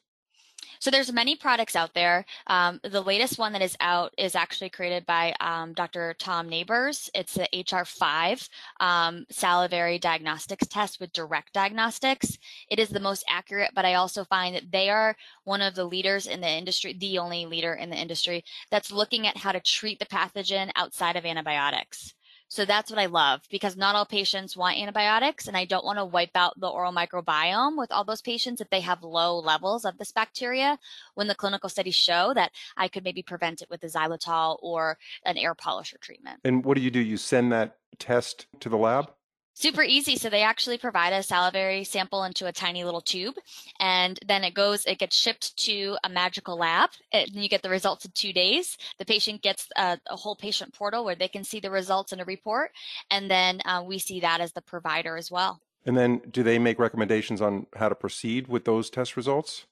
So 0.82 0.90
there's 0.90 1.12
many 1.12 1.36
products 1.36 1.76
out 1.76 1.94
there. 1.94 2.24
Um, 2.48 2.80
the 2.82 3.02
latest 3.02 3.38
one 3.38 3.52
that 3.52 3.62
is 3.62 3.76
out 3.78 4.12
is 4.18 4.34
actually 4.34 4.70
created 4.70 5.06
by 5.06 5.32
um, 5.38 5.74
Dr. 5.74 6.12
Tom 6.18 6.48
Nabors. 6.48 7.08
It's 7.14 7.34
the 7.34 7.48
HR5 7.54 8.48
um, 8.80 9.24
salivary 9.30 10.00
diagnostics 10.00 10.66
test 10.66 10.98
with 10.98 11.12
direct 11.12 11.52
diagnostics. 11.52 12.36
It 12.68 12.80
is 12.80 12.88
the 12.88 12.98
most 12.98 13.22
accurate, 13.28 13.70
but 13.76 13.84
I 13.84 13.94
also 13.94 14.24
find 14.24 14.56
that 14.56 14.72
they 14.72 14.90
are 14.90 15.14
one 15.44 15.62
of 15.62 15.76
the 15.76 15.84
leaders 15.84 16.26
in 16.26 16.40
the 16.40 16.50
industry, 16.50 16.96
the 16.98 17.16
only 17.20 17.46
leader 17.46 17.74
in 17.74 17.88
the 17.88 17.96
industry 17.96 18.42
that's 18.72 18.90
looking 18.90 19.28
at 19.28 19.36
how 19.36 19.52
to 19.52 19.60
treat 19.60 20.00
the 20.00 20.06
pathogen 20.06 20.72
outside 20.74 21.14
of 21.14 21.24
antibiotics. 21.24 22.12
So 22.52 22.66
that's 22.66 22.90
what 22.90 23.00
I 23.00 23.06
love 23.06 23.40
because 23.50 23.78
not 23.78 23.94
all 23.94 24.04
patients 24.04 24.58
want 24.58 24.76
antibiotics, 24.76 25.48
and 25.48 25.56
I 25.56 25.64
don't 25.64 25.86
want 25.86 25.98
to 25.98 26.04
wipe 26.04 26.36
out 26.36 26.60
the 26.60 26.68
oral 26.68 26.92
microbiome 26.92 27.78
with 27.78 27.90
all 27.90 28.04
those 28.04 28.20
patients 28.20 28.60
if 28.60 28.68
they 28.68 28.80
have 28.80 29.02
low 29.02 29.38
levels 29.38 29.86
of 29.86 29.96
this 29.96 30.12
bacteria. 30.12 30.78
When 31.14 31.28
the 31.28 31.34
clinical 31.34 31.70
studies 31.70 31.94
show 31.94 32.34
that 32.34 32.52
I 32.76 32.88
could 32.88 33.04
maybe 33.04 33.22
prevent 33.22 33.62
it 33.62 33.70
with 33.70 33.82
a 33.84 33.86
xylitol 33.86 34.58
or 34.60 34.98
an 35.24 35.38
air 35.38 35.54
polisher 35.54 35.96
treatment. 35.96 36.40
And 36.44 36.62
what 36.62 36.76
do 36.76 36.82
you 36.82 36.90
do? 36.90 37.00
You 37.00 37.16
send 37.16 37.52
that 37.52 37.78
test 37.98 38.44
to 38.60 38.68
the 38.68 38.76
lab? 38.76 39.10
Super 39.54 39.82
easy. 39.82 40.16
So 40.16 40.30
they 40.30 40.42
actually 40.42 40.78
provide 40.78 41.12
a 41.12 41.22
salivary 41.22 41.84
sample 41.84 42.24
into 42.24 42.46
a 42.46 42.52
tiny 42.52 42.84
little 42.84 43.00
tube, 43.00 43.34
and 43.78 44.18
then 44.26 44.44
it 44.44 44.54
goes, 44.54 44.84
it 44.86 44.98
gets 44.98 45.16
shipped 45.16 45.56
to 45.64 45.96
a 46.04 46.08
magical 46.08 46.56
lab, 46.56 46.90
and 47.12 47.28
you 47.30 47.48
get 47.48 47.62
the 47.62 47.70
results 47.70 48.04
in 48.04 48.12
two 48.14 48.32
days. 48.32 48.76
The 48.98 49.04
patient 49.04 49.42
gets 49.42 49.68
a, 49.76 49.98
a 50.08 50.16
whole 50.16 50.36
patient 50.36 50.72
portal 50.74 51.04
where 51.04 51.14
they 51.14 51.28
can 51.28 51.44
see 51.44 51.60
the 51.60 51.70
results 51.70 52.12
in 52.12 52.20
a 52.20 52.24
report, 52.24 52.70
and 53.10 53.30
then 53.30 53.60
uh, 53.64 53.82
we 53.86 53.98
see 53.98 54.20
that 54.20 54.40
as 54.40 54.52
the 54.52 54.62
provider 54.62 55.16
as 55.16 55.30
well. 55.30 55.60
And 55.84 55.96
then 55.96 56.22
do 56.30 56.42
they 56.42 56.58
make 56.58 56.78
recommendations 56.78 57.42
on 57.42 57.66
how 57.74 57.88
to 57.88 57.94
proceed 57.94 58.48
with 58.48 58.64
those 58.64 58.88
test 58.88 59.16
results? 59.16 59.66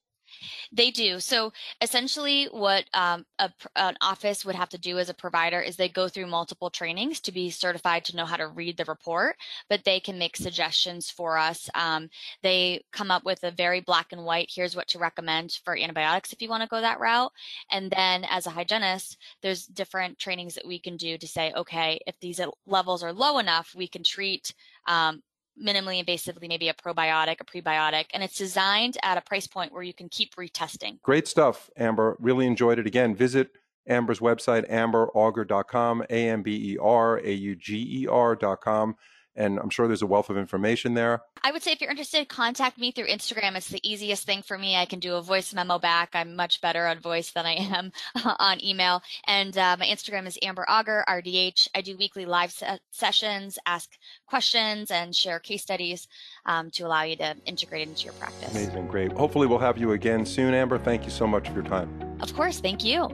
They 0.72 0.90
do. 0.90 1.20
So 1.20 1.52
essentially, 1.80 2.46
what 2.50 2.84
um, 2.94 3.24
a, 3.38 3.50
an 3.76 3.96
office 4.00 4.44
would 4.44 4.54
have 4.54 4.68
to 4.70 4.78
do 4.78 4.98
as 4.98 5.08
a 5.08 5.14
provider 5.14 5.60
is 5.60 5.76
they 5.76 5.88
go 5.88 6.08
through 6.08 6.26
multiple 6.26 6.70
trainings 6.70 7.20
to 7.20 7.32
be 7.32 7.50
certified 7.50 8.04
to 8.06 8.16
know 8.16 8.24
how 8.24 8.36
to 8.36 8.48
read 8.48 8.76
the 8.76 8.84
report, 8.84 9.36
but 9.68 9.84
they 9.84 10.00
can 10.00 10.18
make 10.18 10.36
suggestions 10.36 11.10
for 11.10 11.36
us. 11.36 11.68
Um, 11.74 12.08
they 12.42 12.84
come 12.92 13.10
up 13.10 13.24
with 13.24 13.42
a 13.44 13.50
very 13.50 13.80
black 13.80 14.12
and 14.12 14.24
white 14.24 14.50
here's 14.54 14.76
what 14.76 14.88
to 14.88 14.98
recommend 14.98 15.58
for 15.64 15.76
antibiotics 15.76 16.32
if 16.32 16.42
you 16.42 16.48
want 16.48 16.62
to 16.62 16.68
go 16.68 16.80
that 16.80 17.00
route. 17.00 17.32
And 17.70 17.90
then 17.90 18.24
as 18.24 18.46
a 18.46 18.50
hygienist, 18.50 19.16
there's 19.42 19.66
different 19.66 20.18
trainings 20.18 20.54
that 20.54 20.66
we 20.66 20.78
can 20.78 20.96
do 20.96 21.18
to 21.18 21.26
say, 21.26 21.52
okay, 21.56 22.00
if 22.06 22.18
these 22.20 22.40
levels 22.66 23.02
are 23.02 23.12
low 23.12 23.38
enough, 23.38 23.74
we 23.76 23.88
can 23.88 24.02
treat 24.02 24.54
um, 24.86 25.22
minimally 25.60 26.04
invasively, 26.04 26.48
maybe 26.48 26.68
a 26.68 26.74
probiotic, 26.74 27.36
a 27.40 27.44
prebiotic, 27.44 28.06
and 28.14 28.22
it's 28.22 28.36
designed 28.36 28.96
at 29.02 29.18
a 29.18 29.20
price 29.20 29.46
point 29.46 29.72
where 29.72 29.82
you 29.82 29.94
can 29.94 30.08
keep 30.08 30.34
retesting. 30.36 31.00
Great 31.02 31.28
stuff, 31.28 31.70
Amber. 31.76 32.16
Really 32.18 32.46
enjoyed 32.46 32.78
it. 32.78 32.86
Again, 32.86 33.14
visit 33.14 33.50
Amber's 33.88 34.20
website, 34.20 34.70
amberauger.com, 34.70 36.04
A 36.10 36.28
M 36.28 36.42
B 36.42 36.72
E 36.72 36.78
R 36.78 37.18
A 37.18 37.32
U 37.32 37.56
G 37.56 38.02
E 38.02 38.06
R.com 38.06 38.96
and 39.40 39.58
I'm 39.58 39.70
sure 39.70 39.86
there's 39.86 40.02
a 40.02 40.06
wealth 40.06 40.28
of 40.28 40.36
information 40.36 40.94
there. 40.94 41.22
I 41.42 41.50
would 41.50 41.62
say 41.62 41.72
if 41.72 41.80
you're 41.80 41.90
interested, 41.90 42.28
contact 42.28 42.78
me 42.78 42.92
through 42.92 43.06
Instagram. 43.06 43.56
It's 43.56 43.68
the 43.68 43.80
easiest 43.82 44.26
thing 44.26 44.42
for 44.42 44.58
me. 44.58 44.76
I 44.76 44.84
can 44.84 45.00
do 45.00 45.14
a 45.14 45.22
voice 45.22 45.54
memo 45.54 45.78
back. 45.78 46.10
I'm 46.12 46.36
much 46.36 46.60
better 46.60 46.86
on 46.86 47.00
voice 47.00 47.30
than 47.30 47.46
I 47.46 47.54
am 47.54 47.92
on 48.38 48.62
email. 48.62 49.02
And 49.26 49.56
uh, 49.56 49.76
my 49.78 49.86
Instagram 49.86 50.26
is 50.26 50.38
Amber 50.42 50.66
Auger, 50.68 51.04
RDH. 51.08 51.68
I 51.74 51.80
do 51.80 51.96
weekly 51.96 52.26
live 52.26 52.52
se- 52.52 52.80
sessions, 52.90 53.58
ask 53.64 53.90
questions, 54.26 54.90
and 54.90 55.16
share 55.16 55.38
case 55.38 55.62
studies 55.62 56.06
um, 56.44 56.70
to 56.72 56.84
allow 56.84 57.04
you 57.04 57.16
to 57.16 57.34
integrate 57.46 57.82
it 57.82 57.88
into 57.88 58.04
your 58.04 58.12
practice. 58.14 58.50
Amazing. 58.50 58.88
Great. 58.88 59.12
Hopefully, 59.12 59.46
we'll 59.46 59.58
have 59.58 59.78
you 59.78 59.92
again 59.92 60.26
soon, 60.26 60.52
Amber. 60.52 60.78
Thank 60.78 61.04
you 61.04 61.10
so 61.10 61.26
much 61.26 61.48
for 61.48 61.54
your 61.54 61.62
time. 61.62 62.18
Of 62.20 62.34
course. 62.34 62.60
Thank 62.60 62.84
you. 62.84 63.08